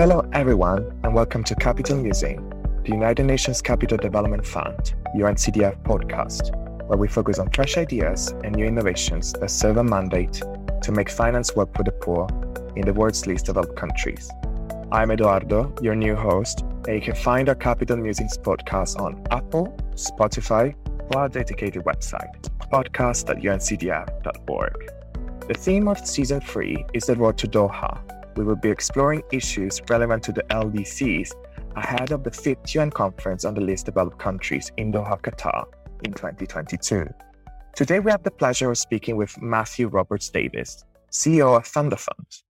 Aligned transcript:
Hello, 0.00 0.24
everyone, 0.32 0.80
and 1.04 1.14
welcome 1.14 1.44
to 1.44 1.54
Capital 1.54 1.94
Musing, 1.94 2.48
the 2.84 2.88
United 2.88 3.24
Nations 3.24 3.60
Capital 3.60 3.98
Development 3.98 4.46
Fund, 4.46 4.94
UNCDF 5.14 5.82
podcast, 5.82 6.56
where 6.88 6.96
we 6.96 7.06
focus 7.06 7.38
on 7.38 7.50
fresh 7.50 7.76
ideas 7.76 8.28
and 8.42 8.56
new 8.56 8.64
innovations 8.64 9.34
that 9.34 9.50
serve 9.50 9.76
a 9.76 9.84
mandate 9.84 10.42
to 10.80 10.90
make 10.90 11.10
finance 11.10 11.54
work 11.54 11.76
for 11.76 11.82
the 11.82 11.92
poor 11.92 12.26
in 12.76 12.86
the 12.86 12.94
world's 12.94 13.26
least 13.26 13.44
developed 13.44 13.76
countries. 13.76 14.30
I'm 14.90 15.10
Eduardo, 15.10 15.70
your 15.82 15.94
new 15.94 16.16
host, 16.16 16.62
and 16.62 16.94
you 16.94 17.02
can 17.02 17.14
find 17.14 17.50
our 17.50 17.54
Capital 17.54 17.98
Musings 17.98 18.38
podcast 18.38 18.98
on 18.98 19.22
Apple, 19.30 19.66
Spotify, 19.96 20.74
or 21.12 21.20
our 21.20 21.28
dedicated 21.28 21.84
website, 21.84 22.48
podcast.uncdf.org. 22.72 24.90
The 25.46 25.54
theme 25.54 25.88
of 25.88 25.98
season 26.06 26.40
three 26.40 26.86
is 26.94 27.04
the 27.04 27.16
road 27.16 27.36
to 27.36 27.46
Doha. 27.46 27.99
We 28.36 28.44
will 28.44 28.56
be 28.56 28.70
exploring 28.70 29.22
issues 29.32 29.80
relevant 29.88 30.22
to 30.24 30.32
the 30.32 30.42
LDCs 30.50 31.32
ahead 31.76 32.12
of 32.12 32.24
the 32.24 32.30
fifth 32.30 32.74
UN 32.74 32.90
conference 32.90 33.44
on 33.44 33.54
the 33.54 33.60
least 33.60 33.86
developed 33.86 34.18
countries 34.18 34.70
in 34.76 34.92
Doha, 34.92 35.20
Qatar 35.20 35.64
in 36.04 36.12
2022. 36.12 37.08
Today, 37.74 38.00
we 38.00 38.10
have 38.10 38.22
the 38.22 38.30
pleasure 38.30 38.70
of 38.70 38.78
speaking 38.78 39.16
with 39.16 39.40
Matthew 39.40 39.88
Roberts 39.88 40.28
Davis, 40.30 40.84
CEO 41.10 41.56
of 41.56 41.64
Thundafund. 41.64 42.42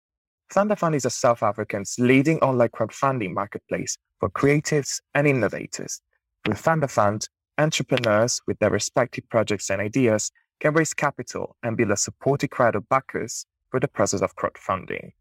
Thundafund 0.53 0.97
is 0.97 1.05
a 1.05 1.11
South 1.11 1.43
African's 1.43 1.97
leading 1.99 2.39
online 2.41 2.69
crowdfunding 2.71 3.33
marketplace 3.33 3.97
for 4.19 4.29
creatives 4.31 5.01
and 5.15 5.27
innovators. 5.27 6.01
With 6.47 6.63
Thundafund, 6.63 7.29
entrepreneurs 7.59 8.41
with 8.47 8.59
their 8.59 8.71
respective 8.71 9.29
projects 9.29 9.71
and 9.71 9.81
ideas 9.81 10.33
can 10.59 10.75
raise 10.75 10.95
capital 10.95 11.57
and 11.63 11.77
build 11.77 11.91
a 11.91 11.97
supportive 11.97 12.51
crowd 12.51 12.75
of 12.75 12.89
backers 12.89 13.47
for 13.71 13.81
the 13.81 13.89
process 13.89 14.23
of 14.23 14.35
crowdfunding. 14.37 15.13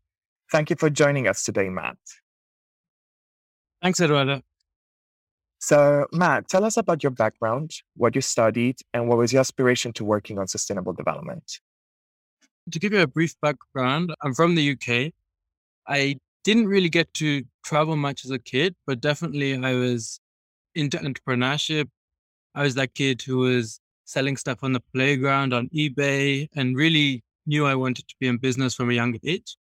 Thank 0.52 0.70
you 0.70 0.76
for 0.76 0.90
joining 0.90 1.28
us 1.28 1.44
today, 1.44 1.70
Matt. 1.70 1.98
Thanks, 3.82 4.02
Eduardo. 4.02 4.42
So, 5.60 6.08
Matt, 6.12 6.48
tell 6.48 6.64
us 6.64 6.78
about 6.78 7.04
your 7.04 7.12
background, 7.12 7.72
what 7.96 8.16
you 8.16 8.22
studied, 8.22 8.78
and 8.94 9.08
what 9.08 9.18
was 9.18 9.32
your 9.32 9.42
aspiration 9.42 9.94
to 9.94 10.06
working 10.06 10.40
on 10.40 10.48
sustainable 10.48 10.94
development. 10.94 11.60
To 12.72 12.80
give 12.80 12.94
you 12.94 13.02
a 13.02 13.08
brief 13.08 13.36
background, 13.42 14.16
I'm 14.24 14.34
from 14.34 14.56
the 14.56 14.72
UK. 14.72 15.12
I 15.88 16.18
didn't 16.44 16.68
really 16.68 16.90
get 16.90 17.14
to 17.16 17.44
travel 17.64 17.96
much 17.96 18.26
as 18.26 18.32
a 18.32 18.40
kid, 18.40 18.76
but 18.88 19.02
definitely 19.02 19.54
I 19.56 19.74
was 19.74 20.20
into 20.76 20.98
entrepreneurship. 20.98 21.90
I 22.56 22.64
was 22.64 22.76
that 22.76 22.96
kid 22.96 23.22
who 23.22 23.40
was 23.40 23.80
selling 24.06 24.38
stuff 24.38 24.60
on 24.64 24.74
the 24.74 24.82
playground, 24.94 25.54
on 25.54 25.70
eBay, 25.70 26.48
and 26.56 26.76
really 26.76 27.24
knew 27.46 27.66
I 27.66 27.76
wanted 27.76 28.08
to 28.08 28.16
be 28.20 28.28
in 28.28 28.38
business 28.38 28.76
from 28.76 28.90
a 28.90 28.94
young 28.94 29.18
age. 29.24 29.58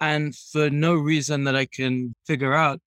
And 0.00 0.34
for 0.34 0.70
no 0.70 0.94
reason 0.94 1.44
that 1.44 1.56
I 1.56 1.66
can 1.66 2.14
figure 2.26 2.54
out, 2.54 2.80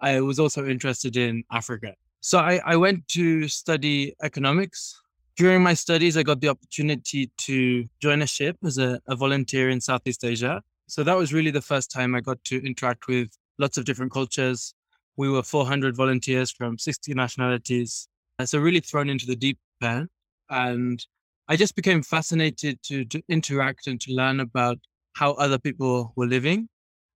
I 0.00 0.20
was 0.20 0.38
also 0.38 0.66
interested 0.66 1.16
in 1.16 1.44
Africa. 1.50 1.94
So 2.20 2.38
I, 2.38 2.60
I 2.64 2.76
went 2.76 3.06
to 3.08 3.48
study 3.48 4.14
economics. 4.22 5.00
During 5.36 5.62
my 5.62 5.74
studies, 5.74 6.16
I 6.16 6.22
got 6.22 6.40
the 6.40 6.48
opportunity 6.48 7.30
to 7.38 7.86
join 8.00 8.22
a 8.22 8.26
ship 8.26 8.56
as 8.64 8.78
a, 8.78 9.00
a 9.06 9.14
volunteer 9.14 9.70
in 9.70 9.80
Southeast 9.80 10.24
Asia. 10.24 10.62
So 10.88 11.02
that 11.04 11.16
was 11.16 11.32
really 11.32 11.50
the 11.50 11.62
first 11.62 11.90
time 11.90 12.14
I 12.14 12.20
got 12.20 12.42
to 12.44 12.64
interact 12.66 13.06
with 13.06 13.28
lots 13.58 13.78
of 13.78 13.84
different 13.84 14.12
cultures. 14.12 14.74
We 15.16 15.30
were 15.30 15.42
400 15.42 15.96
volunteers 15.96 16.50
from 16.50 16.78
60 16.78 17.14
nationalities. 17.14 18.08
Uh, 18.38 18.46
so 18.46 18.58
really 18.58 18.80
thrown 18.80 19.08
into 19.08 19.26
the 19.26 19.36
deep 19.36 19.58
end. 19.82 20.08
And 20.50 21.04
I 21.48 21.56
just 21.56 21.76
became 21.76 22.02
fascinated 22.02 22.82
to, 22.84 23.04
to 23.06 23.22
interact 23.28 23.86
and 23.86 24.00
to 24.00 24.12
learn 24.12 24.40
about 24.40 24.78
how 25.16 25.32
other 25.32 25.58
people 25.58 26.12
were 26.14 26.26
living. 26.26 26.68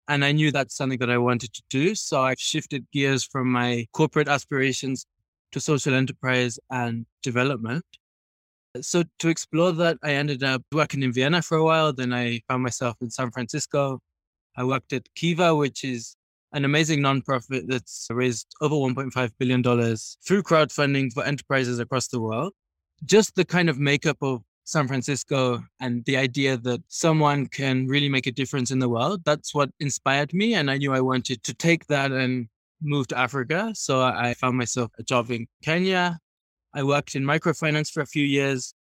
And 0.08 0.24
I 0.24 0.32
knew 0.32 0.50
that's 0.50 0.74
something 0.74 0.98
that 0.98 1.10
I 1.10 1.18
wanted 1.18 1.52
to 1.52 1.62
do. 1.68 1.94
So 1.94 2.22
I 2.22 2.34
shifted 2.38 2.86
gears 2.92 3.22
from 3.24 3.52
my 3.52 3.86
corporate 3.92 4.26
aspirations 4.26 5.06
to 5.52 5.60
social 5.60 5.94
enterprise 5.94 6.58
and 6.70 7.06
development. 7.22 7.84
So 8.80 9.04
to 9.18 9.28
explore 9.28 9.72
that, 9.72 9.98
I 10.02 10.12
ended 10.12 10.42
up 10.42 10.62
working 10.72 11.02
in 11.02 11.12
Vienna 11.12 11.42
for 11.42 11.58
a 11.58 11.64
while. 11.64 11.92
Then 11.92 12.12
I 12.12 12.40
found 12.48 12.62
myself 12.62 12.96
in 13.00 13.10
San 13.10 13.30
Francisco. 13.30 14.00
I 14.56 14.64
worked 14.64 14.92
at 14.92 15.06
Kiva, 15.14 15.54
which 15.54 15.84
is 15.84 16.16
an 16.52 16.64
amazing 16.64 17.00
nonprofit 17.00 17.64
that's 17.68 18.08
raised 18.10 18.46
over 18.60 18.74
$1.5 18.74 19.30
billion 19.38 19.62
through 19.62 20.42
crowdfunding 20.42 21.12
for 21.12 21.24
enterprises 21.24 21.78
across 21.78 22.08
the 22.08 22.20
world 22.20 22.52
just 23.04 23.34
the 23.34 23.44
kind 23.44 23.70
of 23.70 23.78
makeup 23.78 24.18
of 24.20 24.42
San 24.64 24.86
Francisco 24.86 25.62
and 25.80 26.04
the 26.04 26.16
idea 26.16 26.56
that 26.56 26.80
someone 26.88 27.46
can 27.46 27.86
really 27.86 28.08
make 28.08 28.26
a 28.26 28.32
difference 28.32 28.70
in 28.70 28.78
the 28.78 28.88
world, 28.88 29.22
that's 29.24 29.54
what 29.54 29.70
inspired 29.80 30.32
me. 30.32 30.54
And 30.54 30.70
I 30.70 30.78
knew 30.78 30.92
I 30.92 31.00
wanted 31.00 31.42
to 31.42 31.54
take 31.54 31.86
that 31.86 32.12
and 32.12 32.48
move 32.82 33.08
to 33.08 33.18
Africa. 33.18 33.72
So 33.74 34.02
I 34.02 34.34
found 34.34 34.56
myself 34.56 34.90
a 34.98 35.02
job 35.02 35.30
in 35.30 35.46
Kenya. 35.62 36.18
I 36.74 36.82
worked 36.82 37.14
in 37.14 37.24
microfinance 37.24 37.90
for 37.90 38.00
a 38.00 38.06
few 38.06 38.24
years. 38.24 38.74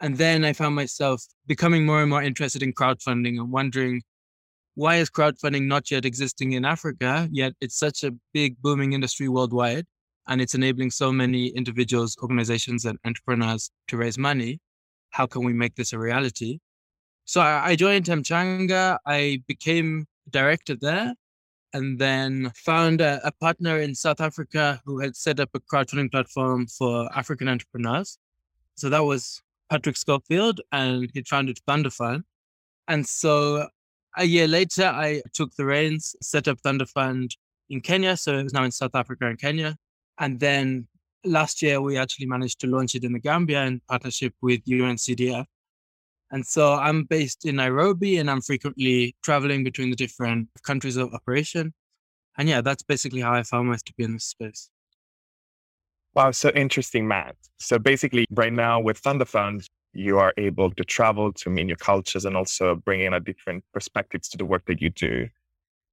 And 0.00 0.16
then 0.16 0.44
I 0.44 0.52
found 0.52 0.74
myself 0.74 1.22
becoming 1.46 1.86
more 1.86 2.00
and 2.00 2.10
more 2.10 2.22
interested 2.22 2.62
in 2.62 2.72
crowdfunding 2.72 3.38
and 3.38 3.50
wondering 3.50 4.02
why 4.74 4.96
is 4.96 5.08
crowdfunding 5.08 5.66
not 5.66 5.90
yet 5.90 6.04
existing 6.04 6.52
in 6.52 6.64
Africa, 6.64 7.28
yet 7.30 7.54
it's 7.60 7.78
such 7.78 8.02
a 8.02 8.12
big 8.32 8.60
booming 8.60 8.92
industry 8.92 9.28
worldwide 9.28 9.86
and 10.26 10.40
it's 10.40 10.54
enabling 10.54 10.90
so 10.90 11.12
many 11.12 11.48
individuals, 11.48 12.16
organizations, 12.22 12.84
and 12.84 12.98
entrepreneurs 13.04 13.70
to 13.88 13.96
raise 13.96 14.18
money. 14.18 14.60
How 15.14 15.26
can 15.26 15.44
we 15.44 15.52
make 15.52 15.76
this 15.76 15.92
a 15.92 15.98
reality? 15.98 16.58
So 17.24 17.40
I 17.40 17.76
joined 17.76 18.08
M-Changa. 18.08 18.98
I 19.06 19.42
became 19.46 20.06
director 20.28 20.74
there 20.74 21.14
and 21.72 22.00
then 22.00 22.50
found 22.56 23.00
a, 23.00 23.20
a, 23.24 23.30
partner 23.30 23.78
in 23.78 23.94
South 23.94 24.20
Africa 24.20 24.80
who 24.84 24.98
had 24.98 25.14
set 25.14 25.38
up 25.38 25.50
a 25.54 25.60
crowdfunding 25.60 26.10
platform 26.10 26.66
for 26.66 27.08
African 27.16 27.48
entrepreneurs. 27.48 28.18
So 28.74 28.90
that 28.90 29.04
was 29.04 29.40
Patrick 29.70 29.96
Schofield, 29.96 30.60
and 30.72 31.08
he 31.14 31.22
founded 31.22 31.58
Thundafund. 31.68 32.22
And 32.88 33.06
so 33.06 33.68
a 34.16 34.24
year 34.24 34.48
later, 34.48 34.86
I 34.86 35.22
took 35.32 35.54
the 35.54 35.64
reins, 35.64 36.16
set 36.22 36.48
up 36.48 36.58
Thundafund 36.62 37.30
in 37.70 37.80
Kenya. 37.82 38.16
So 38.16 38.36
it 38.36 38.42
was 38.42 38.52
now 38.52 38.64
in 38.64 38.72
South 38.72 38.96
Africa 38.96 39.26
and 39.26 39.40
Kenya. 39.40 39.76
And 40.18 40.40
then 40.40 40.88
last 41.24 41.62
year, 41.62 41.80
we 41.80 41.96
actually 41.96 42.26
managed 42.26 42.60
to 42.60 42.66
launch 42.66 42.94
it 42.94 43.04
in 43.04 43.12
the 43.12 43.18
Gambia 43.18 43.64
in 43.64 43.80
partnership 43.88 44.34
with 44.40 44.64
UNCDF. 44.64 45.44
And 46.30 46.44
so 46.44 46.74
I'm 46.74 47.04
based 47.04 47.46
in 47.46 47.56
Nairobi 47.56 48.18
and 48.18 48.30
I'm 48.30 48.40
frequently 48.40 49.14
traveling 49.22 49.62
between 49.62 49.90
the 49.90 49.96
different 49.96 50.48
countries 50.62 50.96
of 50.96 51.12
operation. 51.14 51.72
And 52.36 52.48
yeah, 52.48 52.60
that's 52.60 52.82
basically 52.82 53.20
how 53.20 53.32
I 53.34 53.42
found 53.42 53.68
myself 53.68 53.84
to 53.84 53.94
be 53.96 54.04
in 54.04 54.14
this 54.14 54.24
space. 54.24 54.70
Wow, 56.14 56.30
so 56.30 56.50
interesting, 56.50 57.06
Matt. 57.06 57.36
So 57.58 57.78
basically, 57.78 58.26
right 58.30 58.52
now 58.52 58.80
with 58.80 59.00
Thundafund, 59.02 59.66
you 59.92 60.18
are 60.18 60.32
able 60.36 60.70
to 60.72 60.84
travel 60.84 61.32
to 61.32 61.50
meet 61.50 61.64
new 61.64 61.76
cultures 61.76 62.24
and 62.24 62.36
also 62.36 62.76
bring 62.76 63.00
in 63.00 63.14
a 63.14 63.20
different 63.20 63.64
perspectives 63.72 64.28
to 64.30 64.38
the 64.38 64.44
work 64.44 64.64
that 64.66 64.82
you 64.82 64.90
do. 64.90 65.28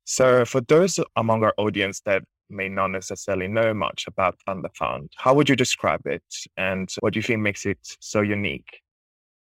So, 0.05 0.43
for 0.45 0.61
those 0.61 0.99
among 1.15 1.43
our 1.43 1.53
audience 1.57 2.01
that 2.01 2.23
may 2.51 2.69
not 2.69 2.87
necessarily 2.87 3.47
know 3.47 3.73
much 3.73 4.05
about 4.07 4.37
Thundafund. 4.47 5.09
How 5.17 5.33
would 5.33 5.49
you 5.49 5.55
describe 5.55 6.05
it 6.05 6.23
and 6.57 6.89
what 6.99 7.13
do 7.13 7.19
you 7.19 7.23
think 7.23 7.41
makes 7.41 7.65
it 7.65 7.79
so 7.99 8.21
unique? 8.21 8.81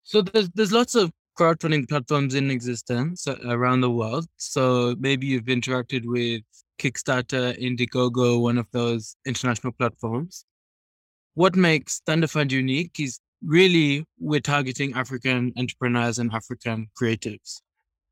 So 0.02 0.22
there's 0.22 0.48
there's 0.50 0.72
lots 0.72 0.94
of 0.94 1.12
crowdfunding 1.38 1.88
platforms 1.88 2.34
in 2.34 2.50
existence 2.50 3.26
uh, 3.26 3.36
around 3.44 3.80
the 3.80 3.90
world. 3.90 4.26
So 4.36 4.94
maybe 4.98 5.26
you've 5.26 5.44
interacted 5.44 6.04
with 6.04 6.42
Kickstarter, 6.78 7.58
Indiegogo, 7.58 8.40
one 8.40 8.58
of 8.58 8.66
those 8.72 9.16
international 9.26 9.72
platforms. 9.72 10.44
What 11.34 11.56
makes 11.56 12.02
Thundafund 12.06 12.50
unique 12.50 12.98
is 12.98 13.20
really 13.42 14.04
we're 14.18 14.40
targeting 14.40 14.94
African 14.94 15.52
entrepreneurs 15.56 16.18
and 16.18 16.32
African 16.32 16.88
creatives 17.00 17.60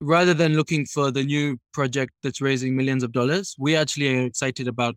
rather 0.01 0.35
than 0.35 0.55
looking 0.55 0.87
for 0.87 1.11
the 1.11 1.25
new 1.25 1.59
project 1.73 2.13
that's 2.23 2.41
raising 2.41 2.77
millions 2.77 3.03
of 3.03 3.13
dollars, 3.13 3.55
we 3.59 3.77
actually 3.77 4.17
are 4.17 4.27
excited 4.27 4.69
about 4.69 4.97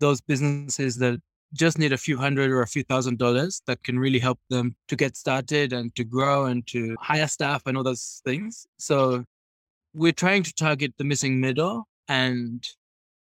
those 0.00 0.20
businesses 0.20 0.96
that 0.98 1.20
just 1.54 1.78
need 1.78 1.92
a 1.92 1.98
few 1.98 2.16
hundred 2.16 2.50
or 2.50 2.62
a 2.62 2.66
few 2.66 2.82
thousand 2.82 3.18
dollars 3.18 3.62
that 3.66 3.82
can 3.82 3.98
really 3.98 4.18
help 4.18 4.38
them 4.50 4.76
to 4.86 4.96
get 4.96 5.16
started 5.16 5.72
and 5.72 5.94
to 5.96 6.04
grow 6.04 6.44
and 6.44 6.66
to 6.66 6.94
hire 7.00 7.26
staff 7.26 7.62
and 7.66 7.76
all 7.76 7.82
those 7.82 8.20
things. 8.24 8.66
So 8.78 9.24
we're 9.94 10.12
trying 10.12 10.42
to 10.42 10.52
target 10.52 10.94
the 10.98 11.04
missing 11.04 11.40
middle. 11.40 11.88
And 12.08 12.62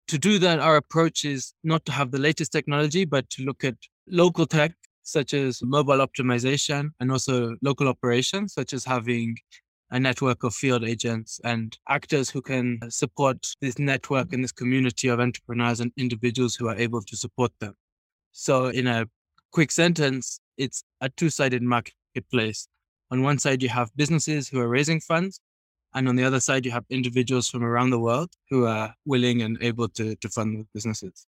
to 0.08 0.18
do 0.18 0.40
that, 0.40 0.60
our 0.60 0.78
approach 0.78 1.26
is 1.26 1.54
not 1.64 1.86
to 1.86 1.92
have 1.92 2.12
the 2.12 2.20
latest 2.20 2.52
technology, 2.52 3.06
but 3.06 3.30
to 3.32 3.44
look 3.44 3.64
at 3.64 3.76
local 4.08 4.46
tech 4.46 4.74
such 5.04 5.34
as 5.34 5.62
mobile 5.62 6.06
optimization 6.06 6.90
and 7.00 7.12
also 7.12 7.56
local 7.62 7.88
operations, 7.88 8.54
such 8.54 8.74
as 8.74 8.84
having 8.84 9.36
a 9.92 10.00
network 10.00 10.44
of 10.44 10.54
field 10.54 10.84
agents 10.84 11.40
and 11.44 11.78
actors 11.88 12.30
who 12.30 12.42
can 12.42 12.80
support 12.90 13.48
this 13.62 13.78
network 13.80 14.34
and 14.34 14.44
this 14.44 14.52
community 14.52 15.08
of 15.08 15.20
entrepreneurs 15.20 15.80
and 15.80 15.92
individuals 15.98 16.56
who 16.56 16.68
are 16.68 16.76
able 16.78 17.02
to 17.02 17.16
support 17.16 17.52
them. 17.60 17.76
So, 18.32 18.68
in 18.68 18.88
a 18.88 19.06
quick 19.52 19.72
sentence, 19.72 20.40
it's 20.58 20.84
a 21.02 21.10
two 21.10 21.30
sided 21.30 21.62
marketplace. 21.62 22.68
On 23.12 23.22
one 23.22 23.38
side, 23.40 23.62
you 23.62 23.70
have 23.70 23.96
businesses 23.96 24.50
who 24.50 24.60
are 24.60 24.68
raising 24.68 25.00
funds, 25.00 25.40
And 25.96 26.10
on 26.10 26.18
the 26.18 26.26
other 26.26 26.42
side, 26.42 26.66
you 26.66 26.72
have 26.72 26.84
individuals 26.90 27.48
from 27.50 27.64
around 27.64 27.92
the 27.92 28.00
world 28.00 28.30
who 28.50 28.66
are 28.66 28.94
willing 29.06 29.42
and 29.42 29.58
able 29.62 29.88
to, 29.90 30.16
to 30.18 30.30
fund 30.30 30.60
the 30.60 30.68
businesses. 30.74 31.26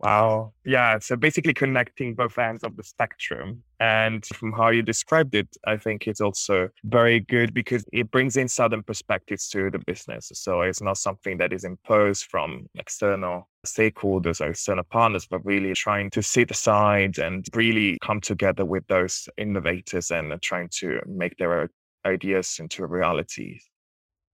Wow. 0.00 0.52
Yeah. 0.64 1.00
So 1.00 1.16
basically 1.16 1.54
connecting 1.54 2.14
both 2.14 2.38
ends 2.38 2.62
of 2.62 2.76
the 2.76 2.84
spectrum. 2.84 3.64
And 3.80 4.24
from 4.26 4.52
how 4.52 4.68
you 4.68 4.82
described 4.82 5.34
it, 5.34 5.48
I 5.66 5.76
think 5.76 6.06
it's 6.06 6.20
also 6.20 6.68
very 6.84 7.20
good 7.20 7.52
because 7.52 7.84
it 7.92 8.10
brings 8.10 8.36
in 8.36 8.48
southern 8.48 8.84
perspectives 8.84 9.48
to 9.50 9.70
the 9.70 9.80
business. 9.80 10.30
So 10.34 10.62
it's 10.62 10.80
not 10.80 10.98
something 10.98 11.38
that 11.38 11.52
is 11.52 11.64
imposed 11.64 12.26
from 12.26 12.68
external 12.76 13.48
stakeholders 13.66 14.40
or 14.40 14.50
external 14.50 14.84
partners, 14.84 15.26
but 15.28 15.44
really 15.44 15.74
trying 15.74 16.10
to 16.10 16.22
sit 16.22 16.52
aside 16.52 17.18
and 17.18 17.44
really 17.54 17.98
come 18.00 18.20
together 18.20 18.64
with 18.64 18.86
those 18.86 19.28
innovators 19.36 20.12
and 20.12 20.40
trying 20.42 20.68
to 20.78 21.00
make 21.06 21.36
their 21.38 21.70
ideas 22.06 22.58
into 22.60 22.86
reality. 22.86 23.58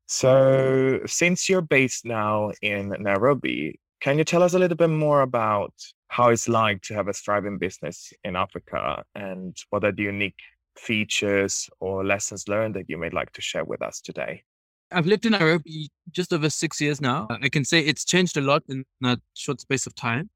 So, 0.07 1.01
since 1.07 1.49
you're 1.49 1.63
based 1.63 2.05
now 2.05 2.53
in 2.61 2.95
Nairobi, 3.01 3.81
can 4.05 4.19
you 4.19 4.25
tell 4.25 4.43
us 4.43 4.53
a 4.53 4.59
little 4.59 4.77
bit 4.77 4.91
more 4.91 5.23
about 5.23 5.73
how 6.09 6.29
it's 6.29 6.47
like 6.47 6.83
to 6.83 6.93
have 6.93 7.09
a 7.09 7.13
thriving 7.15 7.57
business 7.57 8.13
in 8.23 8.37
Africa 8.37 9.03
and 9.15 9.57
what 9.71 9.83
are 9.83 9.93
the 9.93 10.03
unique 10.03 10.41
features 10.77 11.71
or 11.81 12.05
lessons 12.05 12.47
learned 12.47 12.75
that 12.75 12.91
you 12.91 12.99
may 12.99 13.09
like 13.09 13.33
to 13.33 13.41
share 13.41 13.65
with 13.65 13.81
us 13.81 14.03
today? 14.03 14.43
I've 14.93 15.07
lived 15.07 15.25
in 15.25 15.33
Nairobi 15.33 15.89
just 16.11 16.35
over 16.35 16.51
six 16.51 16.83
years 16.83 17.01
now. 17.01 17.29
I 17.31 17.49
can 17.49 17.65
say 17.65 17.81
it's 17.81 18.05
changed 18.05 18.37
a 18.37 18.43
lot 18.43 18.63
in 18.69 18.85
that 19.01 19.21
short 19.33 19.63
space 19.63 19.87
of 19.87 19.95
time. 19.95 20.29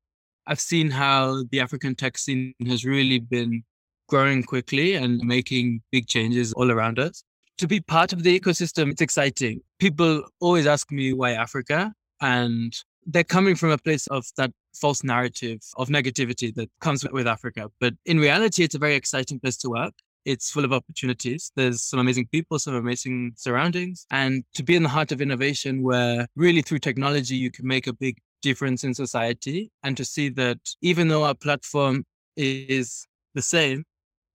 I've 0.47 0.61
seen 0.61 0.91
how 0.91 1.45
the 1.51 1.61
African 1.61 1.95
tech 1.95 2.17
scene 2.17 2.55
has 2.67 2.87
really 2.87 3.19
been 3.19 3.65
growing 4.09 4.45
quickly 4.45 4.95
and 4.95 5.21
making 5.21 5.83
big 5.93 6.07
changes 6.07 6.55
all 6.55 6.71
around 6.73 6.99
us. 6.99 7.23
To 7.59 7.67
be 7.67 7.81
part 7.81 8.15
of 8.15 8.23
the 8.23 8.41
ecosystem, 8.41 8.93
it's 8.93 9.03
exciting. 9.03 9.61
People 9.79 10.23
always 10.41 10.67
ask 10.67 10.91
me 10.91 11.13
why 11.13 11.33
Africa. 11.33 11.93
And 12.23 12.75
they're 13.09 13.25
coming 13.25 13.57
from 13.57 13.71
a 13.71 13.79
place 13.79 14.07
of 14.09 14.27
that 14.37 14.53
false 14.75 15.03
narrative 15.03 15.61
of 15.77 15.89
negativity 15.89 16.55
that 16.55 16.71
comes 16.81 17.05
with 17.11 17.27
Africa. 17.27 17.71
But 17.81 17.95
in 18.05 18.19
reality, 18.19 18.63
it's 18.63 18.75
a 18.75 18.79
very 18.79 18.95
exciting 18.95 19.41
place 19.41 19.57
to 19.59 19.71
work. 19.71 19.95
It's 20.27 20.51
full 20.51 20.65
of 20.65 20.75
opportunities. 20.75 21.51
There's 21.57 21.81
some 21.81 22.01
amazing 22.01 22.27
people, 22.27 22.59
some 22.59 22.75
amazing 22.75 23.33
surroundings. 23.37 24.07
And 24.11 24.45
to 24.55 24.63
be 24.63 24.77
in 24.77 24.83
the 24.83 24.91
heart 24.91 25.11
of 25.11 25.23
innovation, 25.23 25.83
where 25.83 26.27
really 26.37 26.61
through 26.61 26.81
technology, 26.81 27.35
you 27.35 27.51
can 27.51 27.67
make 27.67 27.87
a 27.87 27.95
big 27.95 28.19
difference 28.43 28.85
in 28.85 28.93
society. 28.93 29.71
And 29.83 29.97
to 29.97 30.05
see 30.05 30.29
that 30.31 30.59
even 30.83 31.09
though 31.09 31.25
our 31.25 31.35
platform 31.35 32.05
is 32.37 33.07
the 33.35 33.43
same, 33.43 33.85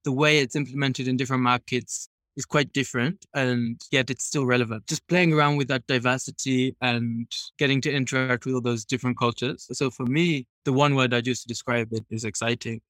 the 0.03 0.11
way 0.11 0.39
it's 0.39 0.55
implemented 0.55 1.07
in 1.07 1.15
different 1.15 1.43
markets 1.43 2.09
is 2.35 2.45
quite 2.45 2.74
different 2.74 3.25
and 3.33 3.80
yet 3.91 4.09
it's 4.09 4.25
still 4.25 4.45
relevant. 4.45 4.85
Just 4.88 5.07
playing 5.07 5.33
around 5.33 5.57
with 5.57 5.68
that 5.68 5.85
diversity 5.88 6.75
and 6.81 7.31
getting 7.57 7.81
to 7.81 7.91
interact 7.91 8.45
with 8.45 8.56
all 8.56 8.62
those 8.62 8.85
different 8.85 9.18
cultures. 9.18 9.68
So 9.71 9.89
for 9.89 10.06
me, 10.06 10.47
the 10.65 10.74
one 10.74 10.95
word 10.95 11.13
I 11.13 11.21
use 11.24 11.41
to 11.44 11.47
describe 11.47 11.89
it 11.91 12.06
is 12.09 12.24
exciting. 12.24 12.81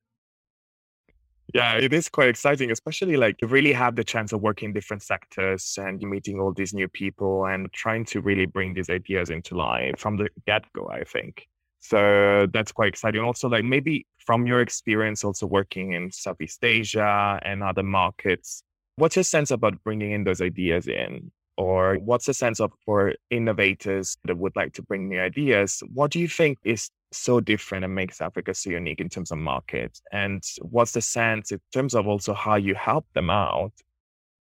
Yeah, 1.53 1.75
it 1.75 1.93
is 1.93 2.07
quite 2.09 2.29
exciting, 2.29 2.71
especially 2.71 3.17
like 3.17 3.41
you 3.41 3.47
really 3.47 3.73
have 3.73 3.95
the 3.95 4.03
chance 4.03 4.31
of 4.31 4.41
working 4.41 4.67
in 4.69 4.73
different 4.73 5.03
sectors 5.03 5.77
and 5.77 6.01
meeting 6.01 6.39
all 6.39 6.53
these 6.53 6.73
new 6.73 6.87
people 6.87 7.45
and 7.45 7.71
trying 7.73 8.05
to 8.05 8.21
really 8.21 8.45
bring 8.45 8.73
these 8.73 8.89
ideas 8.89 9.29
into 9.29 9.55
life 9.55 9.99
from 9.99 10.17
the 10.17 10.29
get 10.47 10.63
go, 10.73 10.87
I 10.87 11.03
think. 11.03 11.47
So 11.79 12.47
that's 12.53 12.71
quite 12.71 12.87
exciting. 12.87 13.21
Also, 13.21 13.49
like 13.49 13.65
maybe 13.65 14.07
from 14.25 14.47
your 14.47 14.61
experience 14.61 15.25
also 15.25 15.45
working 15.45 15.91
in 15.91 16.11
Southeast 16.13 16.63
Asia 16.63 17.39
and 17.43 17.61
other 17.61 17.83
markets, 17.83 18.63
What's 18.95 19.15
your 19.15 19.23
sense 19.23 19.51
about 19.51 19.83
bringing 19.83 20.11
in 20.11 20.23
those 20.23 20.41
ideas 20.41 20.87
in? 20.87 21.31
Or 21.55 21.95
what's 21.95 22.25
the 22.25 22.33
sense 22.33 22.59
of 22.59 22.71
for 22.85 23.13
innovators 23.29 24.17
that 24.25 24.37
would 24.37 24.55
like 24.55 24.73
to 24.73 24.81
bring 24.81 25.07
new 25.07 25.19
ideas? 25.19 25.83
What 25.93 26.11
do 26.11 26.19
you 26.19 26.27
think 26.27 26.57
is 26.63 26.89
so 27.11 27.39
different 27.39 27.85
and 27.85 27.93
makes 27.93 28.21
Africa 28.21 28.53
so 28.55 28.71
unique 28.71 28.99
in 28.99 29.09
terms 29.09 29.31
of 29.31 29.37
market? 29.37 29.99
And 30.11 30.43
what's 30.61 30.93
the 30.93 31.01
sense 31.01 31.51
in 31.51 31.59
terms 31.71 31.93
of 31.93 32.07
also 32.07 32.33
how 32.33 32.55
you 32.55 32.73
help 32.75 33.05
them 33.13 33.29
out 33.29 33.71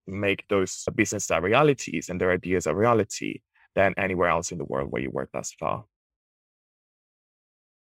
make 0.06 0.44
those 0.49 0.84
business 0.94 1.31
realities 1.31 2.08
and 2.08 2.20
their 2.20 2.32
ideas 2.32 2.66
a 2.66 2.75
reality 2.75 3.40
than 3.75 3.94
anywhere 3.96 4.28
else 4.28 4.50
in 4.50 4.58
the 4.58 4.64
world 4.64 4.90
where 4.90 5.02
you 5.02 5.10
work 5.10 5.31
thus 5.32 5.54
far? 5.58 5.84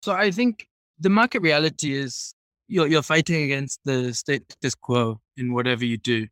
So 0.03 0.13
I 0.13 0.31
think 0.31 0.67
the 0.99 1.09
market 1.09 1.41
reality 1.41 1.93
is 1.93 2.33
you're, 2.67 2.87
you're 2.87 3.01
fighting 3.01 3.43
against 3.43 3.79
the 3.83 4.13
status 4.13 4.75
quo 4.75 5.19
in 5.35 5.53
whatever 5.53 5.85
you 5.85 5.97
do. 5.97 6.27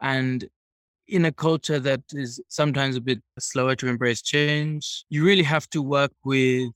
And 0.00 0.48
in 1.08 1.24
a 1.24 1.32
culture 1.32 1.78
that 1.80 2.02
is 2.12 2.40
sometimes 2.48 2.96
a 2.96 3.00
bit 3.00 3.20
slower 3.38 3.74
to 3.76 3.88
embrace 3.88 4.22
change, 4.22 5.04
you 5.10 5.24
really 5.24 5.42
have 5.42 5.68
to 5.70 5.82
work 5.82 6.12
with 6.24 6.70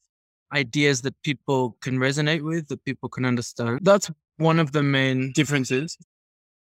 ideas 0.52 1.02
that 1.02 1.14
people 1.22 1.76
can 1.80 1.98
resonate 1.98 2.42
with, 2.42 2.68
that 2.68 2.84
people 2.84 3.08
can 3.08 3.24
understand. 3.24 3.80
That's 3.82 4.10
one 4.36 4.58
of 4.58 4.72
the 4.72 4.82
main 4.82 5.32
differences. 5.32 5.96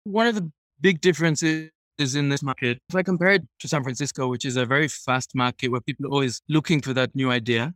One 0.03 0.27
of 0.27 0.35
the 0.35 0.51
big 0.81 1.01
differences 1.01 1.69
is 1.97 2.15
in 2.15 2.29
this 2.29 2.43
market. 2.43 2.79
If 2.89 2.95
I 2.95 3.03
compare 3.03 3.31
it 3.31 3.43
to 3.59 3.67
San 3.67 3.83
Francisco, 3.83 4.27
which 4.27 4.45
is 4.45 4.57
a 4.57 4.65
very 4.65 4.87
fast 4.87 5.35
market 5.35 5.69
where 5.69 5.81
people 5.81 6.07
are 6.07 6.09
always 6.09 6.41
looking 6.49 6.81
for 6.81 6.93
that 6.93 7.15
new 7.15 7.31
idea, 7.31 7.73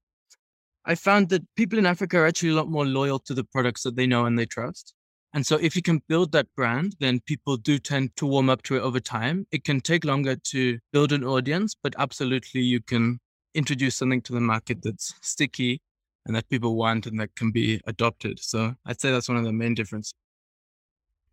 I 0.85 0.95
found 0.95 1.29
that 1.29 1.43
people 1.55 1.77
in 1.77 1.85
Africa 1.85 2.17
are 2.19 2.27
actually 2.27 2.49
a 2.49 2.55
lot 2.55 2.69
more 2.69 2.85
loyal 2.85 3.19
to 3.19 3.33
the 3.33 3.43
products 3.43 3.83
that 3.83 3.95
they 3.95 4.07
know 4.07 4.25
and 4.25 4.39
they 4.39 4.45
trust. 4.45 4.93
And 5.33 5.45
so 5.45 5.57
if 5.57 5.75
you 5.75 5.81
can 5.81 6.01
build 6.07 6.31
that 6.31 6.47
brand, 6.55 6.95
then 6.99 7.19
people 7.19 7.57
do 7.57 7.77
tend 7.79 8.15
to 8.15 8.25
warm 8.25 8.49
up 8.49 8.63
to 8.63 8.75
it 8.77 8.81
over 8.81 8.99
time. 8.99 9.45
It 9.51 9.63
can 9.63 9.81
take 9.81 10.05
longer 10.05 10.35
to 10.35 10.79
build 10.91 11.11
an 11.11 11.23
audience, 11.23 11.75
but 11.81 11.93
absolutely 11.99 12.61
you 12.61 12.81
can 12.81 13.19
introduce 13.53 13.95
something 13.95 14.21
to 14.21 14.33
the 14.33 14.39
market 14.39 14.79
that's 14.81 15.13
sticky 15.21 15.81
and 16.25 16.35
that 16.35 16.49
people 16.49 16.75
want 16.75 17.07
and 17.07 17.19
that 17.19 17.35
can 17.35 17.51
be 17.51 17.81
adopted. 17.87 18.39
So 18.39 18.75
I'd 18.85 19.01
say 19.01 19.11
that's 19.11 19.29
one 19.29 19.37
of 19.37 19.43
the 19.43 19.53
main 19.53 19.73
differences. 19.73 20.13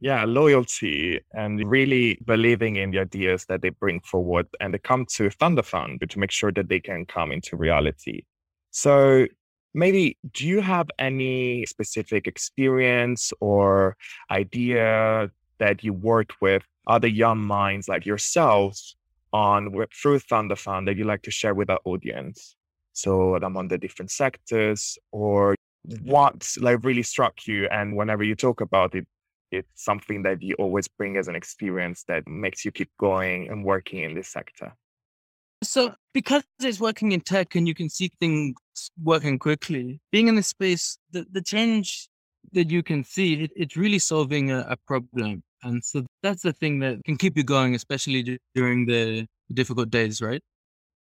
Yeah, 0.00 0.24
loyalty 0.24 1.20
and 1.32 1.66
really 1.66 2.18
believing 2.26 2.76
in 2.76 2.90
the 2.90 2.98
ideas 2.98 3.46
that 3.46 3.62
they 3.62 3.70
bring 3.70 4.00
forward 4.00 4.46
and 4.60 4.74
they 4.74 4.78
come 4.78 5.06
to 5.14 5.30
Thundafund 5.30 6.06
to 6.08 6.18
make 6.18 6.30
sure 6.30 6.52
that 6.52 6.68
they 6.68 6.80
can 6.80 7.06
come 7.06 7.32
into 7.32 7.56
reality. 7.56 8.22
So 8.70 9.26
maybe 9.74 10.16
do 10.32 10.46
you 10.46 10.60
have 10.60 10.88
any 10.98 11.66
specific 11.66 12.26
experience 12.26 13.32
or 13.40 13.96
idea 14.30 15.30
that 15.58 15.84
you 15.84 15.92
worked 15.92 16.40
with 16.40 16.62
other 16.86 17.08
young 17.08 17.44
minds 17.44 17.88
like 17.88 18.06
yourselves 18.06 18.96
on 19.32 19.72
through 19.92 20.20
Thundafund 20.20 20.86
that 20.86 20.96
you 20.96 21.04
like 21.04 21.22
to 21.22 21.30
share 21.30 21.54
with 21.54 21.70
our 21.70 21.80
audience? 21.84 22.56
So 22.92 23.34
among 23.34 23.68
the 23.68 23.78
different 23.78 24.12
sectors 24.12 24.96
or 25.10 25.56
what 26.02 26.48
like 26.60 26.82
really 26.84 27.02
struck 27.02 27.46
you 27.46 27.66
and 27.70 27.96
whenever 27.96 28.22
you 28.22 28.34
talk 28.34 28.60
about 28.60 28.94
it 28.94 29.06
it's 29.50 29.84
something 29.84 30.22
that 30.22 30.42
you 30.42 30.54
always 30.58 30.88
bring 30.88 31.16
as 31.16 31.28
an 31.28 31.36
experience 31.36 32.04
that 32.08 32.26
makes 32.26 32.64
you 32.64 32.72
keep 32.72 32.90
going 32.98 33.48
and 33.50 33.64
working 33.64 34.02
in 34.02 34.14
this 34.14 34.28
sector 34.28 34.72
so 35.66 35.94
because 36.12 36.42
it's 36.60 36.80
working 36.80 37.12
in 37.12 37.20
tech 37.20 37.54
and 37.54 37.66
you 37.66 37.74
can 37.74 37.88
see 37.88 38.10
things 38.20 38.54
working 39.02 39.38
quickly, 39.38 40.00
being 40.10 40.28
in 40.28 40.36
this 40.36 40.48
space, 40.48 40.98
the, 41.10 41.26
the 41.30 41.42
change 41.42 42.08
that 42.52 42.70
you 42.70 42.82
can 42.82 43.04
see, 43.04 43.44
it, 43.44 43.50
it's 43.56 43.76
really 43.76 43.98
solving 43.98 44.50
a, 44.50 44.60
a, 44.68 44.76
problem. 44.86 45.42
And 45.62 45.84
so 45.84 46.04
that's 46.22 46.42
the 46.42 46.52
thing 46.52 46.78
that 46.80 47.04
can 47.04 47.16
keep 47.16 47.36
you 47.36 47.42
going, 47.42 47.74
especially 47.74 48.38
during 48.54 48.86
the 48.86 49.26
difficult 49.52 49.90
days, 49.90 50.20
right? 50.20 50.42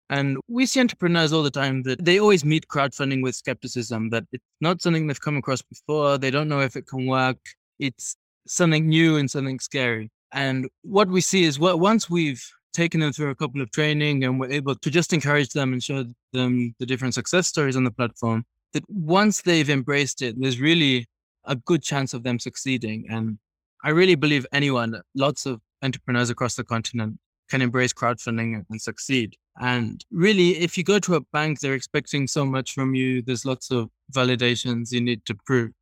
And 0.08 0.38
we 0.48 0.66
see 0.66 0.80
entrepreneurs 0.80 1.32
all 1.32 1.42
the 1.42 1.50
time 1.50 1.82
that 1.82 2.04
they 2.04 2.20
always 2.20 2.44
meet 2.44 2.68
crowdfunding 2.68 3.22
with 3.22 3.34
skepticism, 3.34 4.10
that 4.10 4.25
it's 4.32 4.44
not 4.60 4.80
something 4.80 5.06
they've 5.06 5.20
come 5.20 5.36
across 5.36 5.62
before. 5.62 6.16
They 6.16 6.30
don't 6.30 6.48
know 6.48 6.60
if 6.60 6.76
it 6.76 6.86
can 6.86 7.06
work. 7.06 7.38
It's 7.78 8.16
something 8.46 8.88
new 8.88 9.16
and 9.16 9.30
something 9.30 9.58
scary. 9.58 10.10
And 10.32 10.68
what 10.82 11.08
we 11.08 11.20
see 11.20 11.44
is 11.44 11.58
what 11.58 11.80
once 11.80 12.08
we've 12.08 12.44
taken 12.76 13.00
them 13.00 13.12
through 13.12 13.30
a 13.30 13.35
couple 13.35 13.62
of 13.62 13.71
training 13.71 14.23
and 14.23 14.38
we're 14.38 14.50
able 14.50 14.75
to 14.75 14.90
just 14.90 15.12
encourage 15.14 15.50
them 15.50 15.73
and 15.73 15.83
show 15.83 16.04
them 16.35 16.75
the 16.78 16.85
different 16.85 17.14
success 17.14 17.47
stories 17.47 17.76
on 17.76 17.85
the 17.85 17.90
platform 17.90 18.45
that 18.75 18.85
once 18.88 19.40
they've 19.42 19.71
embraced 19.71 20.21
it 20.21 20.35
there's 20.38 20.61
really 20.61 21.06
a 21.47 21.56
good 21.56 21.83
chance 21.83 22.12
of 22.12 22.23
them 22.23 22.38
succeeding. 22.38 23.06
And 23.09 23.38
i 23.83 23.90
really 23.90 24.14
believe 24.14 24.45
anyone 24.52 25.00
lots 25.14 25.47
of 25.47 25.61
entrepreneurs 25.83 26.30
across 26.30 26.54
the 26.56 26.64
continent 26.64 27.18
can 27.50 27.62
embrace 27.62 27.95
crowdfunding 27.95 28.50
and 28.68 28.83
succeed. 28.83 29.37
And 29.61 30.04
really 30.11 30.49
if 30.66 30.76
you 30.76 30.85
go 30.85 30.99
to 30.99 31.14
a 31.14 31.23
bank 31.37 31.61
they're 31.61 31.80
expecting 31.80 32.28
so 32.28 32.45
much 32.45 32.68
from 32.76 32.95
you. 32.95 33.23
There's 33.23 33.47
lots 33.52 33.71
of 33.71 33.88
validations 34.12 34.92
you 34.92 35.00
need 35.00 35.25
to 35.25 35.35
prove. 35.47 35.73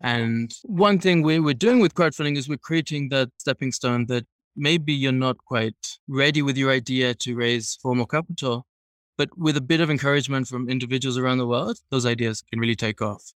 And 0.00 0.54
one 0.64 0.98
thing 1.04 1.22
we, 1.22 1.40
we're 1.40 1.62
doing 1.66 1.80
with 1.80 1.94
crowdfunding 1.94 2.36
is 2.36 2.48
we're 2.48 2.66
creating 2.70 3.08
that 3.08 3.30
stepping 3.38 3.72
stone 3.72 4.06
that 4.06 4.26
maybe 4.58 4.92
you're 4.92 5.12
not 5.12 5.38
quite 5.38 5.98
ready 6.08 6.42
with 6.42 6.58
your 6.58 6.70
idea 6.70 7.14
to 7.14 7.34
raise 7.36 7.78
formal 7.80 8.06
capital, 8.06 8.66
but 9.16 9.30
with 9.38 9.56
a 9.56 9.60
bit 9.60 9.80
of 9.80 9.90
encouragement 9.90 10.48
from 10.48 10.68
individuals 10.68 11.16
around 11.16 11.38
the 11.38 11.46
world, 11.46 11.78
those 11.90 12.04
ideas 12.04 12.42
can 12.42 12.60
really 12.60 12.76
take 12.76 13.00
off. 13.00 13.32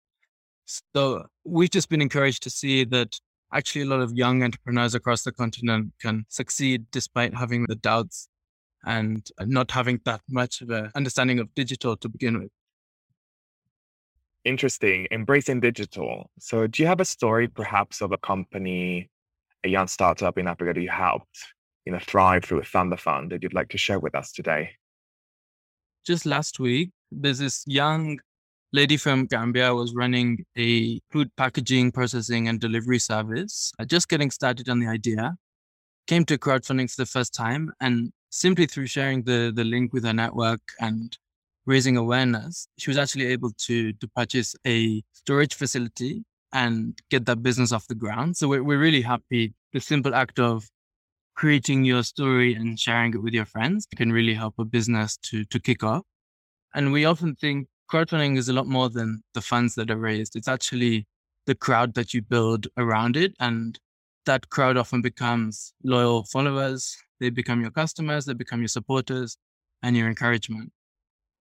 So 0.65 1.25
we've 1.45 1.69
just 1.69 1.89
been 1.89 2.01
encouraged 2.01 2.43
to 2.43 2.49
see 2.49 2.83
that 2.85 3.19
actually 3.53 3.81
a 3.81 3.85
lot 3.85 4.01
of 4.01 4.13
young 4.13 4.43
entrepreneurs 4.43 4.95
across 4.95 5.23
the 5.23 5.31
continent 5.31 5.93
can 6.01 6.25
succeed 6.29 6.85
despite 6.91 7.35
having 7.35 7.65
the 7.67 7.75
doubts 7.75 8.27
and 8.85 9.27
not 9.41 9.71
having 9.71 9.99
that 10.05 10.21
much 10.29 10.61
of 10.61 10.69
an 10.69 10.91
understanding 10.95 11.39
of 11.39 11.53
digital 11.53 11.95
to 11.97 12.09
begin 12.09 12.39
with. 12.39 12.49
Interesting. 14.43 15.07
Embracing 15.11 15.59
digital. 15.59 16.31
So, 16.39 16.65
do 16.65 16.81
you 16.81 16.87
have 16.87 16.99
a 16.99 17.05
story 17.05 17.47
perhaps 17.47 18.01
of 18.01 18.11
a 18.11 18.17
company, 18.17 19.11
a 19.63 19.69
young 19.69 19.87
startup 19.87 20.37
in 20.37 20.47
Africa 20.47 20.73
that 20.73 20.81
you 20.81 20.89
helped, 20.89 21.37
you 21.85 21.91
know, 21.91 21.99
thrive 21.99 22.43
through 22.43 22.59
a 22.59 22.63
Thundafund 22.63 23.29
that 23.29 23.43
you'd 23.43 23.53
like 23.53 23.69
to 23.69 23.77
share 23.77 23.99
with 23.99 24.15
us 24.15 24.31
today? 24.31 24.71
Just 26.05 26.25
last 26.25 26.59
week, 26.59 26.91
there's 27.11 27.39
this 27.39 27.63
young 27.67 28.19
lady 28.73 28.97
from 28.97 29.25
Gambia 29.25 29.73
was 29.75 29.93
running 29.93 30.45
a 30.57 30.99
food 31.11 31.29
packaging, 31.35 31.91
processing, 31.91 32.47
and 32.47 32.59
delivery 32.59 32.99
service. 32.99 33.71
Uh, 33.77 33.85
just 33.85 34.09
getting 34.09 34.31
started 34.31 34.69
on 34.69 34.79
the 34.79 34.87
idea, 34.87 35.35
came 36.07 36.25
to 36.25 36.37
crowdfunding 36.37 36.89
for 36.89 37.01
the 37.01 37.05
first 37.05 37.33
time, 37.33 37.71
and 37.81 38.11
simply 38.29 38.65
through 38.65 38.87
sharing 38.87 39.23
the 39.23 39.51
the 39.53 39.63
link 39.63 39.93
with 39.93 40.05
her 40.05 40.13
network 40.13 40.61
and 40.79 41.17
raising 41.65 41.97
awareness, 41.97 42.67
she 42.79 42.89
was 42.89 42.97
actually 42.97 43.27
able 43.27 43.51
to 43.57 43.93
to 43.93 44.07
purchase 44.15 44.55
a 44.65 45.03
storage 45.13 45.53
facility 45.53 46.23
and 46.53 46.99
get 47.09 47.25
that 47.25 47.43
business 47.43 47.71
off 47.71 47.87
the 47.87 47.95
ground. 47.95 48.37
So 48.37 48.47
we're, 48.47 48.63
we're 48.63 48.79
really 48.79 49.01
happy. 49.01 49.53
The 49.73 49.79
simple 49.79 50.13
act 50.13 50.39
of 50.39 50.69
creating 51.35 51.85
your 51.85 52.03
story 52.03 52.53
and 52.53 52.79
sharing 52.79 53.13
it 53.13 53.23
with 53.23 53.33
your 53.33 53.45
friends 53.45 53.87
can 53.95 54.11
really 54.11 54.33
help 54.33 54.55
a 54.59 54.65
business 54.65 55.17
to 55.17 55.45
to 55.45 55.59
kick 55.59 55.83
off. 55.83 56.03
And 56.73 56.91
we 56.91 57.05
often 57.05 57.35
think 57.35 57.67
crowdfunding 57.91 58.37
is 58.37 58.49
a 58.49 58.53
lot 58.53 58.67
more 58.67 58.89
than 58.89 59.21
the 59.33 59.41
funds 59.41 59.75
that 59.75 59.91
are 59.91 59.97
raised. 59.97 60.35
It's 60.35 60.47
actually 60.47 61.05
the 61.45 61.55
crowd 61.55 61.93
that 61.95 62.13
you 62.13 62.21
build 62.21 62.67
around 62.77 63.17
it. 63.17 63.33
And 63.39 63.77
that 64.25 64.49
crowd 64.49 64.77
often 64.77 65.01
becomes 65.01 65.73
loyal 65.83 66.23
followers. 66.25 66.95
They 67.19 67.29
become 67.29 67.61
your 67.61 67.71
customers, 67.71 68.25
they 68.25 68.33
become 68.33 68.61
your 68.61 68.67
supporters 68.67 69.37
and 69.83 69.95
your 69.97 70.07
encouragement. 70.07 70.71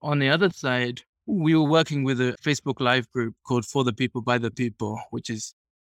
On 0.02 0.18
the 0.18 0.30
other 0.30 0.50
side, 0.50 1.02
we 1.30 1.54
were 1.54 1.68
working 1.68 2.02
with 2.02 2.20
a 2.20 2.36
Facebook 2.42 2.80
Live 2.80 3.08
group 3.12 3.36
called 3.46 3.64
For 3.64 3.84
the 3.84 3.92
People 3.92 4.20
by 4.20 4.36
the 4.36 4.50
People, 4.50 5.00
which 5.10 5.30
is 5.30 5.54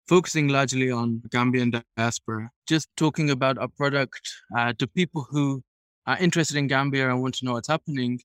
focusing 0.08 0.48
largely 0.48 0.92
on 0.92 1.24
Gambian 1.30 1.82
diaspora, 1.98 2.52
just 2.68 2.88
talking 2.98 3.32
about 3.32 3.58
our 3.58 3.68
product 3.68 4.22
uh, 4.56 4.74
to 4.78 4.86
people 4.86 5.26
who 5.28 5.64
are 6.06 6.18
interested 6.20 6.56
in 6.56 6.68
Gambia 6.68 7.10
and 7.10 7.20
want 7.22 7.34
to 7.36 7.46
know 7.46 7.54
what's 7.54 7.68
happening. 7.68 8.20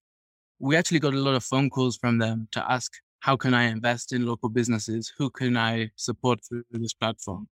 We 0.59 0.77
actually 0.77 0.99
got 0.99 1.15
a 1.15 1.19
lot 1.19 1.35
of 1.35 1.43
phone 1.45 1.71
calls 1.71 1.97
from 1.97 2.19
them 2.19 2.47
to 2.53 2.71
ask, 2.71 2.93
how 3.21 3.37
can 3.37 3.55
I 3.55 3.65
invest 3.65 4.13
in 4.13 4.27
local 4.27 4.51
businesses? 4.51 5.11
Who 5.17 5.31
can 5.31 5.57
I 5.57 5.91
support 5.97 6.41
through 6.47 6.65
this 6.73 6.93
platform? 6.93 7.49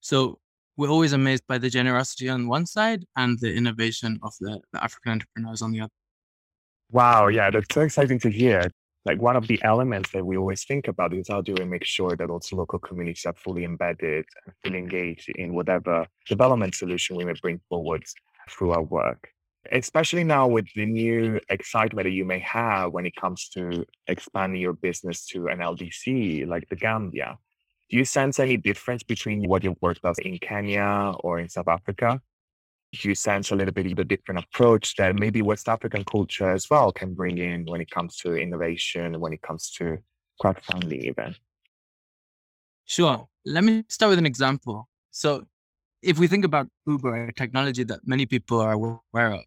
So 0.00 0.38
we're 0.76 0.90
always 0.90 1.12
amazed 1.12 1.44
by 1.48 1.58
the 1.58 1.70
generosity 1.70 2.28
on 2.28 2.46
one 2.46 2.66
side 2.66 3.04
and 3.16 3.38
the 3.40 3.52
innovation 3.52 4.20
of 4.22 4.32
the, 4.40 4.60
the 4.72 4.84
African 4.84 5.12
entrepreneurs 5.12 5.60
on 5.60 5.72
the 5.72 5.80
other. 5.80 5.92
Wow, 6.92 7.28
yeah, 7.28 7.50
that's 7.50 7.74
so 7.74 7.80
exciting 7.80 8.20
to 8.20 8.30
hear. 8.30 8.70
Like 9.04 9.20
one 9.20 9.36
of 9.36 9.48
the 9.48 9.60
elements 9.64 10.10
that 10.12 10.24
we 10.24 10.36
always 10.36 10.64
think 10.64 10.86
about 10.86 11.12
is 11.12 11.28
how 11.28 11.40
do 11.40 11.54
we 11.58 11.64
make 11.64 11.84
sure 11.84 12.16
that 12.16 12.30
also 12.30 12.56
local 12.56 12.78
communities 12.78 13.24
are 13.26 13.34
fully 13.34 13.64
embedded 13.64 14.24
and 14.46 14.54
fully 14.62 14.78
engaged 14.78 15.28
in 15.30 15.54
whatever 15.54 16.06
development 16.28 16.74
solution 16.76 17.16
we 17.16 17.24
may 17.24 17.34
bring 17.42 17.60
forward 17.68 18.04
through 18.48 18.70
our 18.72 18.82
work. 18.82 19.28
Especially 19.70 20.24
now 20.24 20.46
with 20.46 20.66
the 20.74 20.86
new 20.86 21.40
excitement 21.48 22.04
that 22.04 22.12
you 22.12 22.24
may 22.24 22.38
have 22.40 22.92
when 22.92 23.06
it 23.06 23.14
comes 23.16 23.48
to 23.50 23.84
expanding 24.06 24.60
your 24.60 24.72
business 24.72 25.26
to 25.26 25.48
an 25.48 25.58
LDC 25.58 26.46
like 26.46 26.68
the 26.68 26.76
Gambia. 26.76 27.38
Do 27.90 27.96
you 27.96 28.04
sense 28.04 28.38
any 28.38 28.56
difference 28.56 29.02
between 29.02 29.48
what 29.48 29.64
your 29.64 29.74
work 29.80 30.00
does 30.00 30.18
in 30.18 30.38
Kenya 30.38 31.12
or 31.20 31.38
in 31.40 31.48
South 31.48 31.68
Africa? 31.68 32.20
You 32.92 33.14
sense 33.14 33.50
a 33.50 33.56
little 33.56 33.72
bit 33.72 33.90
of 33.90 33.98
a 33.98 34.04
different 34.04 34.44
approach 34.44 34.96
that 34.96 35.16
maybe 35.16 35.40
West 35.42 35.68
African 35.68 36.04
culture 36.04 36.50
as 36.50 36.68
well 36.68 36.92
can 36.92 37.14
bring 37.14 37.38
in 37.38 37.64
when 37.64 37.80
it 37.80 37.90
comes 37.90 38.16
to 38.18 38.34
innovation, 38.34 39.18
when 39.18 39.32
it 39.32 39.42
comes 39.42 39.70
to 39.72 39.98
crowdfunding 40.42 41.02
even? 41.02 41.34
Sure. 42.84 43.26
Let 43.46 43.64
me 43.64 43.84
start 43.88 44.10
with 44.10 44.18
an 44.18 44.26
example. 44.26 44.88
So 45.10 45.44
if 46.02 46.18
we 46.18 46.26
think 46.26 46.44
about 46.44 46.68
Uber, 46.86 47.28
a 47.28 47.32
technology 47.32 47.84
that 47.84 48.00
many 48.04 48.26
people 48.26 48.60
are 48.60 48.72
aware 48.72 49.32
of, 49.32 49.44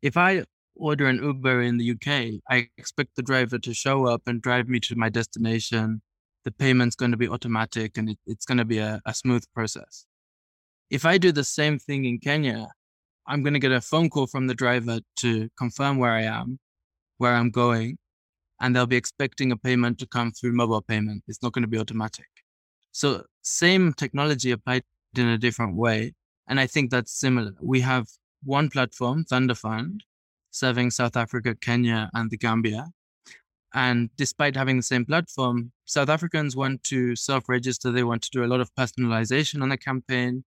if 0.00 0.16
I 0.16 0.44
order 0.74 1.06
an 1.06 1.22
Uber 1.22 1.62
in 1.62 1.78
the 1.78 1.92
UK, 1.92 2.40
I 2.50 2.68
expect 2.76 3.14
the 3.14 3.22
driver 3.22 3.58
to 3.58 3.74
show 3.74 4.06
up 4.06 4.22
and 4.26 4.42
drive 4.42 4.68
me 4.68 4.80
to 4.80 4.96
my 4.96 5.08
destination. 5.08 6.02
The 6.44 6.50
payment's 6.50 6.96
going 6.96 7.12
to 7.12 7.16
be 7.16 7.28
automatic 7.28 7.96
and 7.98 8.10
it, 8.10 8.18
it's 8.26 8.44
going 8.44 8.58
to 8.58 8.64
be 8.64 8.78
a, 8.78 9.00
a 9.06 9.14
smooth 9.14 9.44
process. 9.54 10.06
If 10.92 11.06
I 11.06 11.16
do 11.16 11.32
the 11.32 11.42
same 11.42 11.78
thing 11.78 12.04
in 12.04 12.18
Kenya, 12.18 12.68
I'm 13.26 13.42
going 13.42 13.54
to 13.54 13.58
get 13.58 13.72
a 13.72 13.80
phone 13.80 14.10
call 14.10 14.26
from 14.26 14.46
the 14.46 14.54
driver 14.54 15.00
to 15.20 15.48
confirm 15.56 15.96
where 15.96 16.12
I 16.12 16.24
am, 16.24 16.58
where 17.16 17.34
I'm 17.34 17.50
going, 17.50 17.96
and 18.60 18.76
they'll 18.76 18.84
be 18.84 18.96
expecting 18.96 19.52
a 19.52 19.56
payment 19.56 19.98
to 20.00 20.06
come 20.06 20.32
through 20.32 20.52
mobile 20.52 20.82
payment. 20.82 21.24
It's 21.26 21.42
not 21.42 21.52
going 21.54 21.62
to 21.62 21.74
be 21.74 21.78
automatic. 21.78 22.26
So 22.90 23.24
same 23.40 23.94
technology 23.94 24.50
applied 24.50 24.82
in 25.16 25.28
a 25.28 25.38
different 25.38 25.76
way. 25.76 26.12
And 26.46 26.60
I 26.60 26.66
think 26.66 26.90
that's 26.90 27.18
similar. 27.18 27.52
We 27.62 27.80
have 27.80 28.06
one 28.44 28.68
platform, 28.68 29.24
Thundafund, 29.24 30.00
serving 30.50 30.90
South 30.90 31.16
Africa, 31.16 31.54
Kenya, 31.58 32.10
and 32.12 32.30
the 32.30 32.36
Gambia. 32.36 32.88
And 33.72 34.10
despite 34.18 34.56
having 34.56 34.76
the 34.76 34.82
same 34.82 35.06
platform, 35.06 35.72
South 35.86 36.10
Africans 36.10 36.54
want 36.54 36.84
to 36.84 37.16
self 37.16 37.48
register. 37.48 37.90
They 37.90 38.04
want 38.04 38.20
to 38.24 38.30
do 38.30 38.44
a 38.44 38.50
lot 38.52 38.60
of 38.60 38.74
personalization 38.74 39.62
on 39.62 39.70
the 39.70 39.78
campaign 39.78 40.44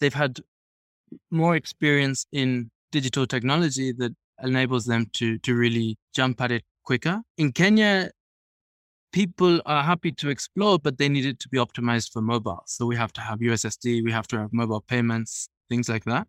they've 0.00 0.14
had 0.14 0.40
more 1.30 1.56
experience 1.56 2.26
in 2.32 2.70
digital 2.92 3.26
technology 3.26 3.92
that 3.92 4.12
enables 4.42 4.86
them 4.86 5.06
to 5.12 5.38
to 5.38 5.54
really 5.54 5.98
jump 6.14 6.40
at 6.40 6.50
it 6.50 6.64
quicker. 6.84 7.22
In 7.36 7.52
Kenya, 7.52 8.10
people 9.12 9.60
are 9.66 9.82
happy 9.82 10.12
to 10.12 10.30
explore, 10.30 10.78
but 10.78 10.98
they 10.98 11.08
need 11.08 11.26
it 11.26 11.38
to 11.40 11.48
be 11.48 11.58
optimized 11.58 12.12
for 12.12 12.22
mobile. 12.22 12.62
So 12.66 12.86
we 12.86 12.96
have 12.96 13.12
to 13.14 13.20
have 13.20 13.40
USSD, 13.40 14.04
we 14.04 14.12
have 14.12 14.26
to 14.28 14.38
have 14.38 14.52
mobile 14.52 14.80
payments, 14.80 15.48
things 15.68 15.88
like 15.88 16.04
that. 16.04 16.26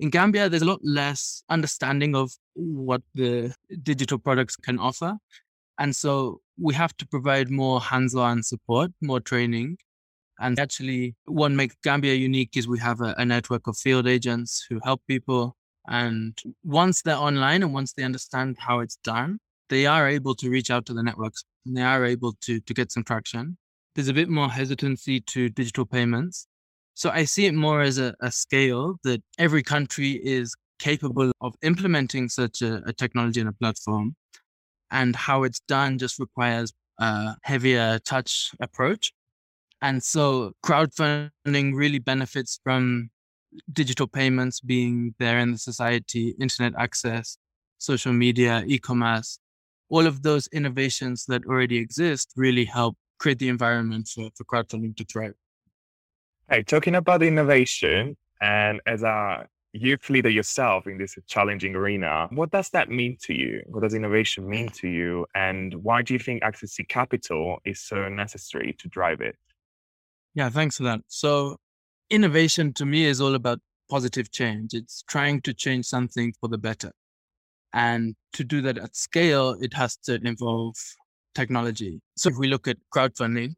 In 0.00 0.10
Gambia, 0.10 0.48
there's 0.48 0.62
a 0.62 0.66
lot 0.66 0.80
less 0.82 1.44
understanding 1.48 2.16
of 2.16 2.32
what 2.54 3.02
the 3.14 3.54
digital 3.82 4.18
products 4.18 4.56
can 4.56 4.78
offer. 4.78 5.16
And 5.78 5.94
so 5.94 6.40
we 6.60 6.74
have 6.74 6.96
to 6.96 7.06
provide 7.06 7.50
more 7.50 7.80
hands 7.80 8.14
on 8.14 8.42
support, 8.42 8.90
more 9.00 9.20
training, 9.20 9.76
and 10.40 10.58
actually, 10.58 11.14
what 11.26 11.52
makes 11.52 11.76
Gambia 11.82 12.14
unique 12.14 12.56
is 12.56 12.66
we 12.66 12.78
have 12.80 13.00
a, 13.00 13.14
a 13.18 13.24
network 13.24 13.66
of 13.66 13.76
field 13.76 14.06
agents 14.06 14.66
who 14.68 14.80
help 14.82 15.00
people. 15.06 15.56
And 15.86 16.36
once 16.64 17.02
they're 17.02 17.16
online 17.16 17.62
and 17.62 17.72
once 17.72 17.92
they 17.92 18.02
understand 18.02 18.56
how 18.58 18.80
it's 18.80 18.96
done, 19.04 19.38
they 19.68 19.86
are 19.86 20.08
able 20.08 20.34
to 20.36 20.50
reach 20.50 20.70
out 20.70 20.86
to 20.86 20.94
the 20.94 21.02
networks 21.02 21.44
and 21.66 21.76
they 21.76 21.82
are 21.82 22.04
able 22.04 22.34
to, 22.42 22.60
to 22.60 22.74
get 22.74 22.90
some 22.90 23.04
traction. 23.04 23.56
There's 23.94 24.08
a 24.08 24.14
bit 24.14 24.28
more 24.28 24.48
hesitancy 24.48 25.20
to 25.20 25.48
digital 25.48 25.86
payments. 25.86 26.46
So 26.94 27.10
I 27.10 27.24
see 27.24 27.46
it 27.46 27.54
more 27.54 27.80
as 27.80 27.98
a, 27.98 28.14
a 28.20 28.30
scale 28.30 28.96
that 29.04 29.22
every 29.38 29.62
country 29.62 30.12
is 30.22 30.54
capable 30.78 31.32
of 31.40 31.54
implementing 31.62 32.28
such 32.28 32.62
a, 32.62 32.82
a 32.86 32.92
technology 32.92 33.40
and 33.40 33.48
a 33.48 33.52
platform. 33.52 34.16
And 34.90 35.14
how 35.14 35.44
it's 35.44 35.60
done 35.60 35.98
just 35.98 36.18
requires 36.18 36.72
a 36.98 37.34
heavier 37.42 37.98
touch 38.00 38.52
approach. 38.60 39.12
And 39.84 40.02
so 40.02 40.52
crowdfunding 40.64 41.74
really 41.74 41.98
benefits 41.98 42.58
from 42.64 43.10
digital 43.70 44.06
payments 44.06 44.58
being 44.58 45.14
there 45.18 45.38
in 45.38 45.52
the 45.52 45.58
society, 45.58 46.34
internet 46.40 46.72
access, 46.78 47.36
social 47.76 48.14
media, 48.14 48.64
e 48.66 48.78
commerce. 48.78 49.38
All 49.90 50.06
of 50.06 50.22
those 50.22 50.46
innovations 50.54 51.26
that 51.26 51.44
already 51.44 51.76
exist 51.76 52.32
really 52.34 52.64
help 52.64 52.96
create 53.18 53.38
the 53.38 53.50
environment 53.50 54.08
for, 54.08 54.30
for 54.34 54.44
crowdfunding 54.44 54.96
to 54.96 55.04
thrive. 55.04 55.34
Hey, 56.48 56.62
talking 56.62 56.94
about 56.94 57.22
innovation, 57.22 58.16
and 58.40 58.80
as 58.86 59.02
a 59.02 59.46
youth 59.74 60.08
leader 60.08 60.30
yourself 60.30 60.86
in 60.86 60.96
this 60.96 61.18
challenging 61.26 61.74
arena, 61.74 62.28
what 62.30 62.50
does 62.50 62.70
that 62.70 62.88
mean 62.88 63.18
to 63.24 63.34
you? 63.34 63.62
What 63.66 63.82
does 63.82 63.92
innovation 63.92 64.48
mean 64.48 64.70
to 64.80 64.88
you? 64.88 65.26
And 65.34 65.74
why 65.84 66.00
do 66.00 66.14
you 66.14 66.18
think 66.18 66.42
access 66.42 66.74
to 66.76 66.84
capital 66.84 67.58
is 67.66 67.80
so 67.80 68.08
necessary 68.08 68.74
to 68.78 68.88
drive 68.88 69.20
it? 69.20 69.36
Yeah, 70.34 70.50
thanks 70.50 70.76
for 70.76 70.82
that. 70.84 71.00
So, 71.08 71.56
innovation 72.10 72.72
to 72.74 72.84
me 72.84 73.04
is 73.06 73.20
all 73.20 73.34
about 73.34 73.60
positive 73.90 74.30
change. 74.32 74.74
It's 74.74 75.02
trying 75.06 75.40
to 75.42 75.54
change 75.54 75.86
something 75.86 76.32
for 76.40 76.48
the 76.48 76.58
better. 76.58 76.92
And 77.72 78.14
to 78.34 78.44
do 78.44 78.62
that 78.62 78.78
at 78.78 78.96
scale, 78.96 79.56
it 79.60 79.74
has 79.74 79.96
to 80.04 80.14
involve 80.24 80.76
technology. 81.34 82.00
So, 82.16 82.30
if 82.30 82.36
we 82.38 82.48
look 82.48 82.68
at 82.68 82.78
crowdfunding, 82.94 83.54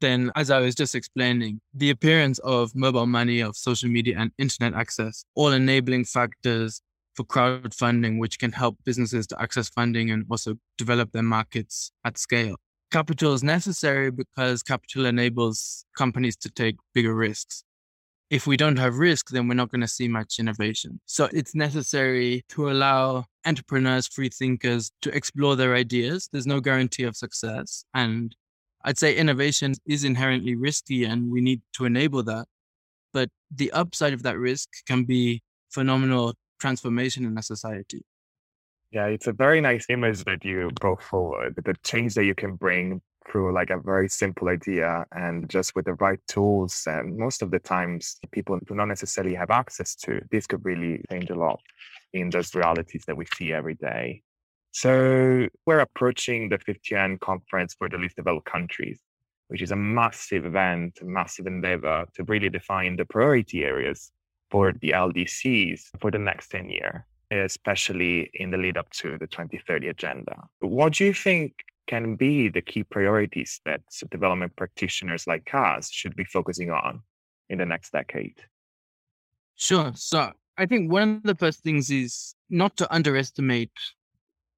then 0.00 0.32
as 0.36 0.50
I 0.50 0.60
was 0.60 0.74
just 0.74 0.94
explaining, 0.94 1.60
the 1.74 1.90
appearance 1.90 2.38
of 2.40 2.74
mobile 2.74 3.06
money, 3.06 3.40
of 3.40 3.56
social 3.56 3.88
media, 3.90 4.16
and 4.18 4.32
internet 4.38 4.74
access, 4.74 5.24
all 5.36 5.52
enabling 5.52 6.06
factors 6.06 6.82
for 7.14 7.24
crowdfunding, 7.24 8.18
which 8.18 8.38
can 8.38 8.52
help 8.52 8.78
businesses 8.84 9.26
to 9.28 9.40
access 9.42 9.68
funding 9.68 10.10
and 10.10 10.24
also 10.30 10.56
develop 10.78 11.12
their 11.12 11.22
markets 11.22 11.92
at 12.04 12.18
scale 12.18 12.56
capital 12.90 13.32
is 13.34 13.42
necessary 13.42 14.10
because 14.10 14.62
capital 14.62 15.06
enables 15.06 15.84
companies 15.96 16.36
to 16.36 16.50
take 16.50 16.76
bigger 16.94 17.14
risks. 17.14 17.64
if 18.30 18.46
we 18.46 18.56
don't 18.56 18.78
have 18.78 18.98
risk, 18.98 19.30
then 19.30 19.48
we're 19.48 19.54
not 19.54 19.70
going 19.70 19.80
to 19.80 19.88
see 19.88 20.06
much 20.06 20.38
innovation. 20.38 21.00
So 21.04 21.28
it's 21.32 21.54
necessary 21.54 22.44
to 22.50 22.70
allow 22.70 23.24
entrepreneurs, 23.44 24.06
free 24.06 24.28
thinkers 24.28 24.92
to 25.02 25.10
explore 25.10 25.56
their 25.56 25.74
ideas. 25.74 26.28
There's 26.32 26.46
no 26.46 26.60
guarantee 26.60 27.02
of 27.02 27.16
success. 27.16 27.84
And 27.92 28.34
I'd 28.84 28.98
say 28.98 29.16
innovation 29.16 29.74
is 29.84 30.04
inherently 30.04 30.54
risky 30.54 31.04
and 31.04 31.30
we 31.30 31.40
need 31.40 31.60
to 31.74 31.84
enable 31.86 32.22
that. 32.22 32.46
But 33.12 33.30
the 33.50 33.72
upside 33.72 34.12
of 34.12 34.22
that 34.22 34.38
risk 34.38 34.68
can 34.86 35.04
be 35.04 35.42
phenomenal 35.70 36.34
transformation 36.60 37.24
in 37.24 37.36
a 37.36 37.42
society. 37.42 38.02
Yeah, 38.92 39.06
it's 39.06 39.28
a 39.28 39.32
very 39.32 39.60
nice 39.60 39.86
image 39.88 40.24
that 40.24 40.44
you 40.44 40.70
brought 40.80 41.02
forward, 41.02 41.54
the 41.64 41.74
change 41.84 42.14
that 42.14 42.24
you 42.24 42.34
can 42.34 42.56
bring 42.56 43.00
through 43.30 43.52
like 43.54 43.70
a 43.70 43.78
very 43.78 44.08
simple 44.08 44.48
idea 44.48 45.04
and 45.12 45.48
just 45.48 45.76
with 45.76 45.84
the 45.84 45.94
right 45.94 46.18
tools 46.26 46.82
and 46.86 47.16
most 47.16 47.42
of 47.42 47.52
the 47.52 47.60
times 47.60 48.18
people 48.32 48.58
do 48.66 48.74
not 48.74 48.86
necessarily 48.86 49.34
have 49.34 49.50
access 49.50 49.94
to 49.94 50.20
this 50.32 50.46
could 50.46 50.64
really 50.64 51.04
change 51.10 51.30
a 51.30 51.34
lot 51.34 51.60
in 52.12 52.30
those 52.30 52.54
realities 52.54 53.04
that 53.06 53.16
we 53.16 53.24
see 53.36 53.52
every 53.52 53.74
day. 53.74 54.22
So 54.72 55.46
we're 55.66 55.80
approaching 55.80 56.48
the 56.48 56.58
50th 56.58 56.90
UN 56.90 57.18
conference 57.18 57.74
for 57.74 57.88
the 57.88 57.98
least 57.98 58.16
developed 58.16 58.46
countries 58.46 59.00
which 59.50 59.62
is 59.62 59.72
a 59.72 59.76
massive 59.76 60.46
event 60.46 60.98
a 61.02 61.04
massive 61.04 61.46
endeavor 61.46 62.06
to 62.14 62.22
really 62.24 62.48
define 62.48 62.96
the 62.96 63.04
priority 63.04 63.64
areas 63.64 64.12
for 64.48 64.72
the 64.80 64.90
ldcs 64.90 65.80
for 66.00 66.10
the 66.10 66.18
next 66.18 66.48
10 66.50 66.70
year 66.70 67.04
especially 67.30 68.30
in 68.34 68.50
the 68.50 68.56
lead 68.56 68.76
up 68.76 68.90
to 68.90 69.16
the 69.18 69.26
2030 69.26 69.88
agenda 69.88 70.36
what 70.60 70.94
do 70.94 71.04
you 71.04 71.14
think 71.14 71.54
can 71.90 72.14
be 72.14 72.48
the 72.48 72.62
key 72.62 72.84
priorities 72.84 73.60
that 73.64 73.82
development 74.12 74.54
practitioners 74.54 75.26
like 75.26 75.52
us 75.52 75.90
should 75.90 76.14
be 76.14 76.24
focusing 76.24 76.70
on 76.70 77.02
in 77.48 77.58
the 77.58 77.66
next 77.66 77.90
decade? 77.90 78.38
Sure. 79.56 79.90
So 79.96 80.30
I 80.56 80.66
think 80.66 80.92
one 80.92 81.16
of 81.16 81.22
the 81.24 81.34
first 81.34 81.64
things 81.64 81.90
is 81.90 82.36
not 82.48 82.76
to 82.76 82.94
underestimate 82.94 83.72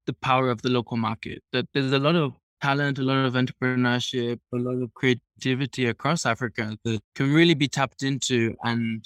the 0.05 0.13
power 0.13 0.51
of 0.51 0.61
the 0.61 0.69
local 0.69 0.95
market. 0.95 1.41
That 1.53 1.65
there's 1.73 1.91
a 1.91 1.97
lot 1.97 2.15
of 2.15 2.33
talent, 2.61 2.99
a 2.99 3.01
lot 3.01 3.25
of 3.25 3.33
entrepreneurship, 3.33 4.39
a 4.53 4.57
lot 4.57 4.83
of 4.83 4.93
creativity 4.93 5.87
across 5.87 6.27
Africa 6.27 6.77
that 6.83 7.01
can 7.15 7.33
really 7.33 7.55
be 7.55 7.67
tapped 7.67 8.03
into 8.03 8.55
and 8.63 9.03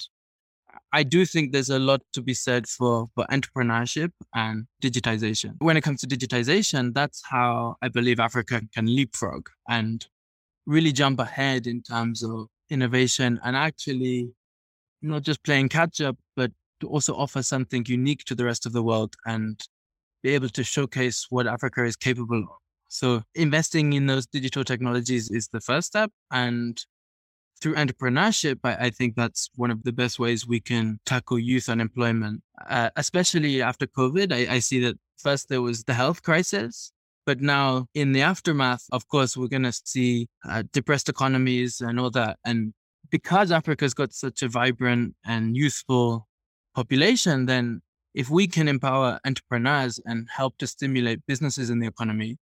I 0.92 1.02
do 1.02 1.24
think 1.26 1.52
there's 1.52 1.70
a 1.70 1.78
lot 1.78 2.00
to 2.14 2.22
be 2.22 2.34
said 2.34 2.66
for, 2.66 3.08
for 3.14 3.26
entrepreneurship 3.26 4.10
and 4.34 4.66
digitization. 4.82 5.54
When 5.58 5.76
it 5.76 5.82
comes 5.82 6.00
to 6.00 6.06
digitization, 6.06 6.94
that's 6.94 7.22
how 7.24 7.76
I 7.82 7.88
believe 7.88 8.20
Africa 8.20 8.62
can 8.72 8.86
leapfrog 8.86 9.48
and 9.68 10.06
really 10.66 10.92
jump 10.92 11.20
ahead 11.20 11.66
in 11.66 11.82
terms 11.82 12.22
of 12.22 12.46
innovation 12.70 13.38
and 13.44 13.56
actually 13.56 14.30
not 15.02 15.22
just 15.22 15.42
playing 15.44 15.68
catch 15.68 16.00
up, 16.00 16.16
but 16.36 16.52
to 16.80 16.88
also 16.88 17.14
offer 17.14 17.42
something 17.42 17.84
unique 17.86 18.24
to 18.24 18.34
the 18.34 18.44
rest 18.44 18.66
of 18.66 18.72
the 18.72 18.82
world 18.82 19.14
and 19.26 19.60
be 20.22 20.30
able 20.30 20.48
to 20.48 20.64
showcase 20.64 21.26
what 21.30 21.46
Africa 21.46 21.84
is 21.84 21.96
capable 21.96 22.38
of. 22.38 22.56
So 22.88 23.22
investing 23.34 23.92
in 23.92 24.06
those 24.06 24.26
digital 24.26 24.64
technologies 24.64 25.30
is 25.30 25.48
the 25.48 25.60
first 25.60 25.88
step. 25.88 26.10
And 26.30 26.82
through 27.60 27.74
entrepreneurship, 27.74 28.58
I, 28.64 28.86
I, 28.86 28.90
think 28.90 29.16
that's 29.16 29.50
one 29.54 29.70
of 29.70 29.82
the 29.82 29.92
best 29.92 30.18
ways 30.18 30.46
we 30.46 30.60
can 30.60 31.00
tackle 31.04 31.38
youth 31.38 31.68
unemployment, 31.68 32.42
uh, 32.68 32.90
especially 32.96 33.62
after 33.62 33.86
COVID. 33.86 34.32
I, 34.32 34.54
I, 34.54 34.58
see 34.60 34.80
that 34.80 34.96
first 35.18 35.48
there 35.48 35.62
was 35.62 35.84
the 35.84 35.94
health 35.94 36.22
crisis, 36.22 36.92
but 37.26 37.40
now 37.40 37.86
in 37.94 38.12
the 38.12 38.22
aftermath, 38.22 38.84
of 38.92 39.08
course, 39.08 39.36
we're 39.36 39.48
going 39.48 39.64
to 39.64 39.72
see 39.72 40.28
uh, 40.48 40.62
depressed 40.72 41.08
economies 41.08 41.80
and 41.80 41.98
all 41.98 42.10
that. 42.10 42.38
And 42.44 42.72
because 43.10 43.50
Africa's 43.50 43.94
got 43.94 44.12
such 44.12 44.42
a 44.42 44.48
vibrant 44.48 45.14
and 45.24 45.56
youthful 45.56 46.28
population, 46.74 47.46
then 47.46 47.80
if 48.14 48.30
we 48.30 48.46
can 48.46 48.68
empower 48.68 49.20
entrepreneurs 49.24 50.00
and 50.04 50.28
help 50.34 50.58
to 50.58 50.66
stimulate 50.66 51.20
businesses 51.26 51.70
in 51.70 51.78
the 51.78 51.86
economy, 51.86 52.38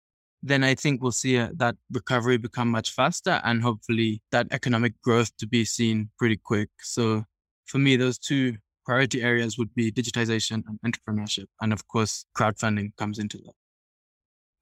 then 0.43 0.63
I 0.63 0.75
think 0.75 1.01
we'll 1.01 1.13
see 1.13 1.37
a, 1.37 1.45
uh, 1.45 1.49
that 1.55 1.75
recovery 1.89 2.37
become 2.37 2.69
much 2.69 2.91
faster 2.91 3.39
and 3.45 3.63
hopefully 3.63 4.21
that 4.31 4.47
economic 4.51 5.01
growth 5.01 5.35
to 5.37 5.47
be 5.47 5.63
seen 5.63 6.09
pretty 6.19 6.37
quick. 6.37 6.69
So 6.81 7.23
for 7.65 7.77
me, 7.77 7.95
those 7.95 8.17
two 8.17 8.57
priority 8.85 9.23
areas 9.23 9.57
would 9.57 9.73
be 9.73 9.89
digitization 9.89 10.61
and 10.67 10.79
entrepreneurship. 10.85 11.45
And 11.61 11.71
of 11.71 11.87
course, 11.87 12.25
crowdfunding 12.37 12.91
comes 12.97 13.19
into 13.19 13.37
that. 13.37 13.53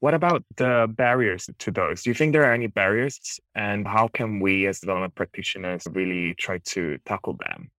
What 0.02 0.14
about 0.14 0.44
the 0.58 0.88
barriers 0.96 1.50
to 1.60 1.72
those? 1.72 2.04
Do 2.04 2.12
you 2.12 2.14
think 2.14 2.34
there 2.34 2.46
are 2.46 2.54
any 2.54 2.68
barriers? 2.68 3.40
And 3.56 3.88
how 3.88 4.08
can 4.08 4.40
we 4.40 4.68
as 4.68 4.80
development 4.80 5.16
practitioners 5.16 5.84
really 5.92 6.36
try 6.36 6.60
to 6.60 7.00
tackle 7.06 7.38
them? 7.40 7.72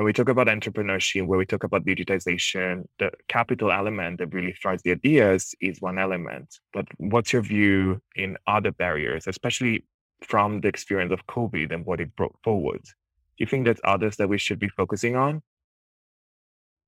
When 0.00 0.06
we 0.06 0.14
talk 0.14 0.30
about 0.30 0.46
entrepreneurship, 0.46 1.26
when 1.26 1.38
we 1.38 1.44
talk 1.44 1.62
about 1.62 1.84
digitization, 1.84 2.84
the 2.98 3.10
capital 3.28 3.70
element 3.70 4.16
that 4.18 4.32
really 4.32 4.56
drives 4.58 4.80
the 4.82 4.92
ideas 4.92 5.54
is 5.60 5.78
one 5.82 5.98
element. 5.98 6.58
But 6.72 6.86
what's 6.96 7.34
your 7.34 7.42
view 7.42 8.00
in 8.16 8.38
other 8.46 8.72
barriers, 8.72 9.26
especially 9.26 9.84
from 10.22 10.62
the 10.62 10.68
experience 10.68 11.12
of 11.12 11.26
COVID 11.26 11.70
and 11.70 11.84
what 11.84 12.00
it 12.00 12.16
brought 12.16 12.34
forward? 12.42 12.80
Do 12.82 13.40
you 13.40 13.46
think 13.46 13.66
there's 13.66 13.80
others 13.84 14.16
that 14.16 14.30
we 14.30 14.38
should 14.38 14.58
be 14.58 14.70
focusing 14.70 15.16
on? 15.16 15.42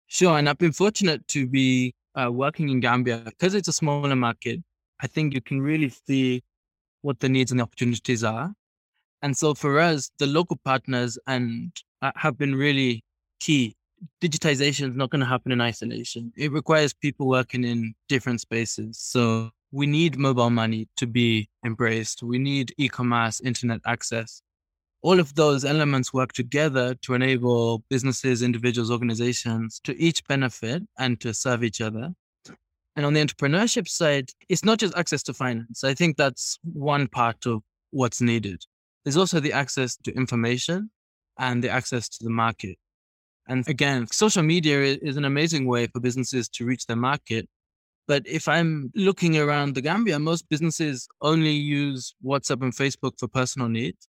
Sure. 0.06 0.38
And 0.38 0.48
I've 0.48 0.56
been 0.56 0.72
fortunate 0.72 1.28
to 1.28 1.46
be 1.46 1.94
uh, 2.14 2.32
working 2.32 2.70
in 2.70 2.80
Gambia 2.80 3.24
because 3.26 3.52
it's 3.54 3.68
a 3.68 3.74
smaller 3.74 4.16
market. 4.16 4.60
I 5.00 5.06
think 5.06 5.34
you 5.34 5.42
can 5.42 5.60
really 5.60 5.90
see 5.90 6.42
what 7.02 7.20
the 7.20 7.28
needs 7.28 7.50
and 7.50 7.60
the 7.60 7.64
opportunities 7.64 8.24
are. 8.24 8.54
And 9.20 9.36
so 9.36 9.52
for 9.52 9.80
us, 9.80 10.10
the 10.18 10.26
local 10.26 10.58
partners 10.64 11.18
and 11.26 11.72
Uh, 12.02 12.10
have 12.16 12.36
been 12.36 12.54
really 12.54 13.04
key. 13.38 13.76
Digitization 14.20 14.88
is 14.88 14.96
not 14.96 15.10
going 15.10 15.20
to 15.20 15.26
happen 15.26 15.52
in 15.52 15.60
isolation. 15.60 16.32
It 16.36 16.50
requires 16.50 16.92
people 16.92 17.28
working 17.28 17.62
in 17.62 17.94
different 18.08 18.40
spaces. 18.40 18.98
So 18.98 19.50
we 19.70 19.86
need 19.86 20.18
mobile 20.18 20.50
money 20.50 20.88
to 20.96 21.06
be 21.06 21.48
embraced. 21.64 22.22
We 22.24 22.38
need 22.38 22.74
e-commerce, 22.76 23.40
internet 23.40 23.80
access. 23.86 24.42
All 25.02 25.20
of 25.20 25.34
those 25.36 25.64
elements 25.64 26.12
work 26.12 26.32
together 26.32 26.94
to 27.02 27.14
enable 27.14 27.84
businesses, 27.88 28.42
individuals, 28.42 28.90
organizations 28.90 29.80
to 29.84 29.96
each 29.96 30.26
benefit 30.26 30.82
and 30.98 31.20
to 31.20 31.32
serve 31.32 31.62
each 31.62 31.80
other. 31.80 32.12
And 32.96 33.06
on 33.06 33.14
the 33.14 33.24
entrepreneurship 33.24 33.88
side, 33.88 34.30
it's 34.48 34.64
not 34.64 34.78
just 34.78 34.96
access 34.96 35.22
to 35.24 35.34
finance. 35.34 35.84
I 35.84 35.94
think 35.94 36.16
that's 36.16 36.58
one 36.64 37.06
part 37.06 37.46
of 37.46 37.62
what's 37.90 38.20
needed. 38.20 38.64
There's 39.04 39.16
also 39.16 39.38
the 39.38 39.52
access 39.52 39.96
to 39.98 40.12
information 40.14 40.90
and 41.38 41.62
the 41.62 41.70
access 41.70 42.08
to 42.08 42.24
the 42.24 42.30
market. 42.30 42.76
And 43.48 43.66
again, 43.68 44.06
social 44.06 44.42
media 44.42 44.80
is 44.80 45.16
an 45.16 45.24
amazing 45.24 45.66
way 45.66 45.86
for 45.86 46.00
businesses 46.00 46.48
to 46.50 46.64
reach 46.64 46.86
their 46.86 46.96
market. 46.96 47.48
But 48.06 48.26
if 48.26 48.48
I'm 48.48 48.90
looking 48.94 49.36
around 49.38 49.74
the 49.74 49.80
Gambia, 49.80 50.18
most 50.18 50.48
businesses 50.48 51.08
only 51.20 51.50
use 51.52 52.14
WhatsApp 52.24 52.62
and 52.62 52.72
Facebook 52.72 53.18
for 53.18 53.28
personal 53.28 53.68
needs. 53.68 54.08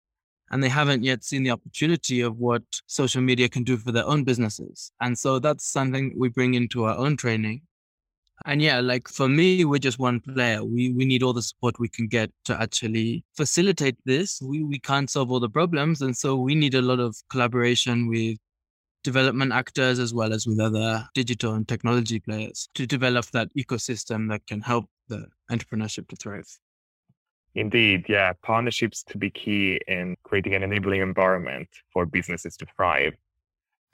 And 0.50 0.62
they 0.62 0.68
haven't 0.68 1.02
yet 1.02 1.24
seen 1.24 1.44
the 1.44 1.50
opportunity 1.50 2.20
of 2.20 2.36
what 2.36 2.62
social 2.86 3.22
media 3.22 3.48
can 3.48 3.64
do 3.64 3.78
for 3.78 3.90
their 3.90 4.06
own 4.06 4.22
businesses. 4.24 4.92
And 5.00 5.18
so 5.18 5.38
that's 5.38 5.64
something 5.64 6.14
we 6.16 6.28
bring 6.28 6.52
into 6.52 6.84
our 6.84 6.96
own 6.96 7.16
training. 7.16 7.62
And 8.44 8.60
yeah, 8.60 8.80
like 8.80 9.08
for 9.08 9.28
me, 9.28 9.64
we're 9.64 9.78
just 9.78 9.98
one 9.98 10.20
player. 10.20 10.64
We 10.64 10.92
we 10.92 11.04
need 11.04 11.22
all 11.22 11.32
the 11.32 11.42
support 11.42 11.78
we 11.78 11.88
can 11.88 12.08
get 12.08 12.30
to 12.44 12.60
actually 12.60 13.24
facilitate 13.36 13.96
this. 14.04 14.42
We 14.42 14.64
we 14.64 14.78
can't 14.78 15.08
solve 15.08 15.30
all 15.30 15.40
the 15.40 15.48
problems, 15.48 16.02
and 16.02 16.16
so 16.16 16.36
we 16.36 16.54
need 16.54 16.74
a 16.74 16.82
lot 16.82 16.98
of 16.98 17.16
collaboration 17.30 18.08
with 18.08 18.38
development 19.04 19.52
actors 19.52 19.98
as 19.98 20.14
well 20.14 20.32
as 20.32 20.46
with 20.46 20.60
other 20.60 21.06
digital 21.14 21.54
and 21.54 21.66
technology 21.66 22.20
players 22.20 22.68
to 22.74 22.86
develop 22.86 23.26
that 23.26 23.48
ecosystem 23.56 24.28
that 24.28 24.46
can 24.46 24.60
help 24.60 24.86
the 25.08 25.26
entrepreneurship 25.50 26.08
to 26.08 26.16
thrive. 26.16 26.46
Indeed, 27.54 28.06
yeah, 28.08 28.32
partnerships 28.42 29.02
to 29.04 29.18
be 29.18 29.30
key 29.30 29.80
in 29.86 30.16
creating 30.22 30.54
an 30.54 30.62
enabling 30.62 31.02
environment 31.02 31.68
for 31.92 32.06
businesses 32.06 32.56
to 32.58 32.66
thrive. 32.76 33.14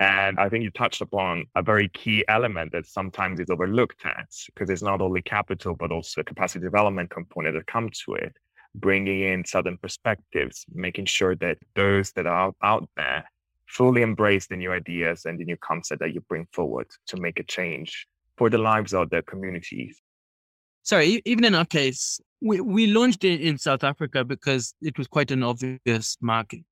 And 0.00 0.38
I 0.38 0.48
think 0.48 0.62
you 0.62 0.70
touched 0.70 1.00
upon 1.00 1.46
a 1.56 1.62
very 1.62 1.88
key 1.88 2.24
element 2.28 2.70
that 2.72 2.86
sometimes 2.86 3.40
is 3.40 3.50
overlooked 3.50 4.06
at 4.06 4.28
because 4.46 4.70
it's 4.70 4.82
not 4.82 5.00
only 5.00 5.22
capital, 5.22 5.74
but 5.74 5.90
also 5.90 6.20
a 6.20 6.24
capacity 6.24 6.64
development 6.64 7.10
component 7.10 7.56
that 7.56 7.66
comes 7.66 8.00
to 8.04 8.14
it, 8.14 8.36
bringing 8.76 9.22
in 9.22 9.44
southern 9.44 9.76
perspectives, 9.76 10.64
making 10.72 11.06
sure 11.06 11.34
that 11.36 11.58
those 11.74 12.12
that 12.12 12.26
are 12.26 12.52
out 12.62 12.88
there 12.96 13.24
fully 13.66 14.02
embrace 14.02 14.46
the 14.46 14.56
new 14.56 14.72
ideas 14.72 15.24
and 15.24 15.38
the 15.38 15.44
new 15.44 15.56
concept 15.56 16.00
that 16.00 16.14
you 16.14 16.20
bring 16.22 16.46
forward 16.52 16.86
to 17.06 17.16
make 17.16 17.40
a 17.40 17.44
change 17.44 18.06
for 18.36 18.48
the 18.48 18.58
lives 18.58 18.94
of 18.94 19.10
their 19.10 19.22
communities. 19.22 20.00
Sorry, 20.84 21.20
even 21.24 21.44
in 21.44 21.54
our 21.54 21.66
case, 21.66 22.20
we, 22.40 22.60
we 22.60 22.86
launched 22.86 23.24
it 23.24 23.40
in 23.40 23.58
South 23.58 23.84
Africa 23.84 24.24
because 24.24 24.74
it 24.80 24.96
was 24.96 25.08
quite 25.08 25.30
an 25.32 25.42
obvious 25.42 26.16
market. 26.20 26.62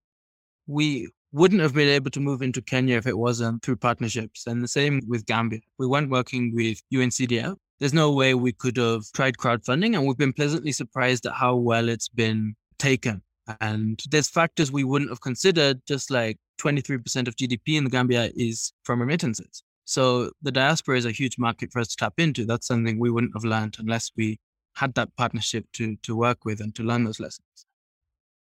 We 0.67 1.09
wouldn't 1.33 1.61
have 1.61 1.75
been 1.75 1.89
able 1.89 2.11
to 2.11 2.21
move 2.21 2.43
into 2.43 2.63
Kenya 2.63 2.97
if 2.97 3.07
it 3.07 3.19
wasn't 3.19 3.63
through 3.63 3.77
partnerships. 3.77 4.47
And 4.47 4.63
the 4.63 4.69
same 4.69 5.01
with 5.07 5.27
Gambia. 5.27 5.61
We 5.79 5.87
weren't 5.87 6.11
working 6.11 6.55
with 6.55 6.81
UNCDF. 6.93 7.57
There's 7.79 7.93
no 7.93 8.11
way 8.11 8.35
we 8.35 8.53
could 8.53 8.77
have 8.79 9.05
tried 9.13 9.37
crowdfunding, 9.37 9.95
and 9.95 10.07
we've 10.07 10.17
been 10.17 10.33
pleasantly 10.33 10.73
surprised 10.73 11.27
at 11.27 11.35
how 11.35 11.57
well 11.57 11.89
it's 11.89 12.09
been 12.09 12.55
taken. 12.79 13.23
And 13.61 14.01
there's 14.11 14.31
factors 14.31 14.73
we 14.73 14.85
wouldn't 14.85 15.11
have 15.11 15.21
considered, 15.21 15.83
just 15.87 16.11
like 16.11 16.39
23% 16.61 17.29
of 17.29 17.37
GDP 17.37 17.77
in 17.77 17.85
the 17.85 17.91
Gambia 17.91 18.31
is 18.35 18.73
from 18.83 19.01
remittances. 19.01 19.63
So 19.85 20.33
the 20.43 20.51
diaspora 20.51 20.97
is 20.97 21.05
a 21.05 21.13
huge 21.13 21.39
market 21.39 21.71
for 21.71 21.81
us 21.81 21.89
to 21.89 21.97
tap 21.97 22.15
into. 22.19 22.45
That's 22.45 22.67
something 22.67 22.99
we 22.99 23.11
wouldn't 23.11 23.35
have 23.35 23.45
learned 23.45 23.77
unless 23.79 24.11
we 24.17 24.39
had 24.75 24.95
that 24.95 25.15
partnership 25.17 25.65
to 25.73 25.97
to 26.03 26.17
work 26.17 26.45
with 26.45 26.61
and 26.61 26.75
to 26.75 26.83
learn 26.83 27.05
those 27.05 27.21
lessons. 27.21 27.66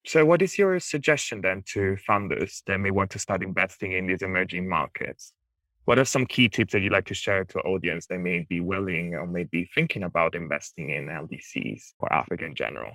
So, 0.04 0.24
what 0.24 0.42
is 0.42 0.58
your 0.58 0.80
suggestion 0.80 1.42
then 1.42 1.62
to 1.68 1.96
funders 2.08 2.62
that 2.66 2.78
may 2.78 2.90
want 2.90 3.10
to 3.12 3.18
start 3.20 3.42
investing 3.42 3.92
in 3.92 4.08
these 4.08 4.22
emerging 4.22 4.68
markets? 4.68 5.32
What 5.84 5.98
are 5.98 6.04
some 6.04 6.26
key 6.26 6.48
tips 6.48 6.72
that 6.72 6.80
you'd 6.80 6.92
like 6.92 7.06
to 7.06 7.14
share 7.14 7.44
to 7.44 7.58
our 7.58 7.66
audience 7.66 8.06
that 8.06 8.18
may 8.18 8.46
be 8.48 8.60
willing 8.60 9.14
or 9.14 9.26
may 9.26 9.44
be 9.44 9.68
thinking 9.74 10.02
about 10.04 10.34
investing 10.34 10.90
in 10.90 11.06
LDCs 11.06 11.94
or 11.98 12.12
Africa 12.12 12.44
in 12.44 12.54
general? 12.54 12.92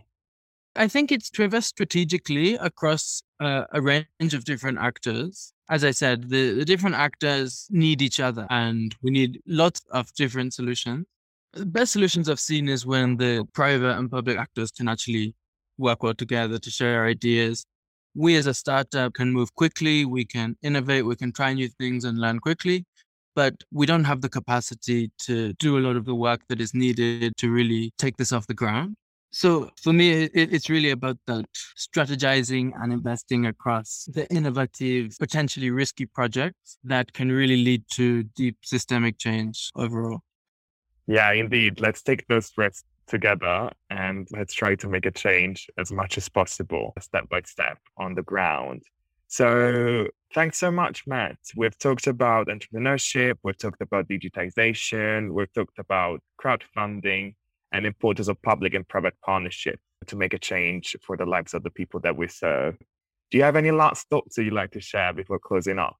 I 0.76 0.88
think 0.88 1.12
it's 1.12 1.30
invest 1.40 1.70
strategically 1.70 2.54
across 2.56 3.24
uh, 3.40 3.66
a 3.72 3.82
range 3.82 4.34
of 4.34 4.46
different 4.46 4.78
actors. 4.78 5.54
As 5.70 5.84
I 5.84 5.92
said, 5.92 6.30
the, 6.30 6.54
the 6.54 6.66
different 6.66 6.96
actors 6.96 7.68
need 7.72 8.02
each 8.02 8.20
other 8.20 8.48
and 8.50 8.96
we 9.02 9.12
need 9.12 9.42
lots 9.48 9.82
of 9.92 10.14
different 10.14 10.54
solutions. 10.54 11.06
The 11.54 11.66
best 11.66 11.94
solutions 11.94 12.30
I've 12.30 12.40
seen 12.40 12.70
is 12.70 12.86
when 12.86 13.18
the 13.18 13.46
private 13.54 13.98
and 13.98 14.12
public 14.12 14.38
actors 14.38 14.72
can 14.72 14.88
actually 14.88 15.34
work 15.78 16.04
well 16.04 16.14
together 16.14 16.60
to 16.60 16.70
share 16.70 17.06
ideas. 17.06 17.66
We 18.16 18.36
as 18.36 18.48
a 18.48 18.54
startup 18.54 19.14
can 19.14 19.32
move 19.32 19.54
quickly, 19.56 20.06
we 20.06 20.26
can 20.26 20.58
innovate, 20.62 21.06
we 21.06 21.16
can 21.16 21.32
try 21.32 21.54
new 21.54 21.70
things 21.70 22.04
and 22.04 22.18
learn 22.18 22.40
quickly, 22.40 22.86
but 23.36 23.54
we 23.72 23.86
don't 23.86 24.06
have 24.06 24.22
the 24.22 24.30
capacity 24.30 25.12
to 25.20 25.54
do 25.54 25.78
a 25.78 25.82
lot 25.82 25.96
of 25.96 26.06
the 26.06 26.16
work 26.16 26.42
that 26.50 26.60
is 26.60 26.74
needed 26.74 27.38
to 27.38 27.52
really 27.52 27.94
take 27.98 28.18
this 28.18 28.32
off 28.32 28.48
the 28.48 28.54
ground. 28.54 28.96
So 29.32 29.70
for 29.84 29.94
me, 29.94 30.24
it, 30.24 30.32
it's 30.34 30.70
really 30.70 30.90
about 30.90 31.18
that 31.28 31.46
strategizing 31.78 32.72
and 32.82 32.92
investing 32.92 33.46
across 33.46 34.08
the 34.12 34.28
innovative, 34.34 35.16
potentially 35.20 35.70
risky 35.70 36.06
projects 36.06 36.78
that 36.84 37.14
can 37.14 37.32
really 37.32 37.64
lead 37.64 37.84
to 37.94 38.24
deep 38.24 38.58
systemic 38.64 39.20
change 39.20 39.70
overall. 39.76 40.22
Yeah, 41.06 41.32
indeed. 41.34 41.80
Let's 41.80 42.02
take 42.02 42.26
those 42.28 42.52
risks 42.58 42.86
together 43.08 43.72
and 43.90 44.28
let's 44.32 44.54
try 44.54 44.76
to 44.76 44.88
make 44.88 45.06
a 45.06 45.12
change 45.12 45.68
as 45.78 45.92
much 45.92 46.18
as 46.18 46.30
possible, 46.30 46.94
step 47.00 47.28
by 47.30 47.42
step 47.46 47.80
on 47.98 48.16
the 48.16 48.24
ground. 48.24 48.84
So, 49.28 50.08
thanks 50.34 50.58
so 50.58 50.72
much, 50.72 51.06
Matt. 51.06 51.38
We've 51.56 51.78
talked 51.78 52.08
about 52.08 52.48
entrepreneurship, 52.48 53.36
we've 53.44 53.58
talked 53.58 53.82
about 53.82 54.08
digitization, 54.08 55.34
we've 55.34 55.52
talked 55.54 55.80
about 55.80 56.22
crowdfunding 56.42 57.36
and 57.74 57.86
importance 57.86 58.30
of 58.30 58.42
public 58.42 58.74
and 58.74 58.88
private 58.88 59.16
partnership 59.26 59.80
to 60.06 60.16
make 60.16 60.34
a 60.34 60.40
change 60.40 60.96
for 61.06 61.18
the 61.18 61.26
lives 61.26 61.54
of 61.54 61.64
the 61.64 61.72
people 61.72 62.00
that 62.02 62.16
we 62.16 62.28
serve. 62.28 62.78
Do 63.30 63.38
you 63.38 63.44
have 63.44 63.58
any 63.58 63.72
last 63.72 64.08
thoughts 64.10 64.36
that 64.36 64.44
you'd 64.44 64.54
like 64.54 64.72
to 64.72 64.80
share 64.80 65.12
before 65.12 65.40
closing 65.40 65.80
up? 65.80 65.98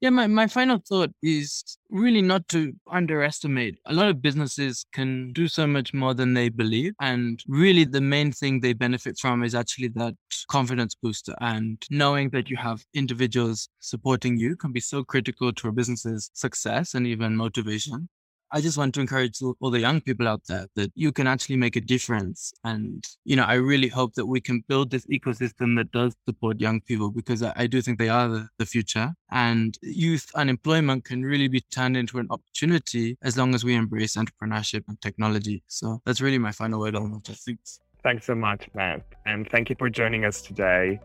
Yeah, 0.00 0.10
my, 0.10 0.26
my 0.26 0.46
final 0.46 0.78
thought 0.78 1.10
is 1.22 1.78
really 1.90 2.20
not 2.20 2.46
to 2.48 2.74
underestimate. 2.90 3.78
A 3.86 3.94
lot 3.94 4.08
of 4.08 4.20
businesses 4.20 4.84
can 4.92 5.32
do 5.32 5.48
so 5.48 5.66
much 5.66 5.94
more 5.94 6.12
than 6.12 6.34
they 6.34 6.50
believe. 6.50 6.92
And 7.00 7.42
really, 7.48 7.84
the 7.84 8.02
main 8.02 8.30
thing 8.30 8.60
they 8.60 8.74
benefit 8.74 9.16
from 9.18 9.42
is 9.42 9.54
actually 9.54 9.88
that 9.88 10.14
confidence 10.50 10.94
booster. 10.94 11.34
And 11.40 11.82
knowing 11.90 12.28
that 12.30 12.50
you 12.50 12.58
have 12.58 12.84
individuals 12.92 13.68
supporting 13.80 14.38
you 14.38 14.54
can 14.56 14.72
be 14.72 14.80
so 14.80 15.02
critical 15.02 15.52
to 15.54 15.68
a 15.68 15.72
business's 15.72 16.30
success 16.34 16.92
and 16.94 17.06
even 17.06 17.34
motivation. 17.34 18.08
I 18.56 18.62
just 18.62 18.78
want 18.78 18.94
to 18.94 19.02
encourage 19.02 19.42
all 19.42 19.70
the 19.70 19.80
young 19.80 20.00
people 20.00 20.26
out 20.26 20.40
there 20.48 20.66
that 20.76 20.90
you 20.94 21.12
can 21.12 21.26
actually 21.26 21.56
make 21.56 21.76
a 21.76 21.80
difference. 21.82 22.54
And, 22.64 23.04
you 23.26 23.36
know, 23.36 23.42
I 23.42 23.54
really 23.54 23.88
hope 23.88 24.14
that 24.14 24.24
we 24.24 24.40
can 24.40 24.64
build 24.66 24.90
this 24.90 25.04
ecosystem 25.08 25.76
that 25.76 25.92
does 25.92 26.14
support 26.26 26.58
young 26.58 26.80
people 26.80 27.10
because 27.10 27.42
I, 27.42 27.52
I 27.54 27.66
do 27.66 27.82
think 27.82 27.98
they 27.98 28.08
are 28.08 28.28
the, 28.28 28.48
the, 28.56 28.64
future. 28.64 29.12
And 29.30 29.76
youth 29.82 30.30
unemployment 30.34 31.04
can 31.04 31.22
really 31.22 31.48
be 31.48 31.60
turned 31.60 31.98
into 31.98 32.18
an 32.18 32.28
opportunity 32.30 33.18
as 33.22 33.36
long 33.36 33.54
as 33.54 33.62
we 33.62 33.74
embrace 33.74 34.16
entrepreneurship 34.16 34.84
and 34.88 34.98
technology. 35.02 35.62
So 35.66 36.00
that's 36.06 36.22
really 36.22 36.38
my 36.38 36.52
final 36.52 36.80
word 36.80 36.96
on 36.96 37.12
that. 37.12 37.26
Thanks. 37.26 37.80
Thanks 38.02 38.24
so 38.24 38.34
much, 38.34 38.70
Matt. 38.74 39.02
And 39.26 39.46
thank 39.50 39.68
you 39.68 39.76
for 39.78 39.90
joining 39.90 40.24
us 40.24 40.40
today. 40.40 40.98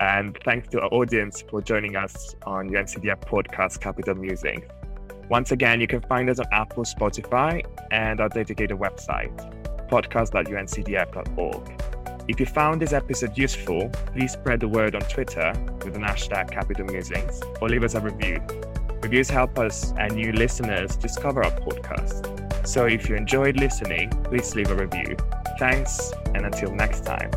And 0.00 0.38
thanks 0.42 0.68
to 0.68 0.80
our 0.80 0.88
audience 0.88 1.44
for 1.50 1.60
joining 1.60 1.96
us 1.96 2.34
on 2.46 2.70
UNCDF 2.70 3.28
podcast 3.28 3.78
Capital 3.82 4.14
Musings. 4.14 4.64
Once 5.28 5.52
again, 5.52 5.80
you 5.80 5.86
can 5.86 6.00
find 6.00 6.30
us 6.30 6.38
on 6.38 6.46
Apple, 6.52 6.84
Spotify, 6.84 7.64
and 7.90 8.20
our 8.20 8.28
dedicated 8.28 8.78
website, 8.78 9.30
podcast.uncdf.org. 9.88 11.82
If 12.28 12.40
you 12.40 12.46
found 12.46 12.82
this 12.82 12.92
episode 12.92 13.36
useful, 13.36 13.88
please 14.12 14.32
spread 14.32 14.60
the 14.60 14.68
word 14.68 14.94
on 14.94 15.00
Twitter 15.02 15.52
with 15.82 15.94
the 15.94 16.00
hashtag 16.00 16.50
Capital 16.50 16.84
Musings 16.86 17.40
or 17.60 17.68
leave 17.68 17.84
us 17.84 17.94
a 17.94 18.00
review. 18.00 18.40
Reviews 19.02 19.30
help 19.30 19.58
us 19.58 19.92
and 19.98 20.14
new 20.14 20.32
listeners 20.32 20.96
discover 20.96 21.42
our 21.44 21.52
podcast. 21.52 22.66
So 22.66 22.84
if 22.84 23.08
you 23.08 23.16
enjoyed 23.16 23.56
listening, 23.56 24.10
please 24.24 24.54
leave 24.54 24.70
a 24.70 24.76
review. 24.76 25.16
Thanks, 25.58 26.12
and 26.34 26.44
until 26.44 26.74
next 26.74 27.06
time. 27.06 27.30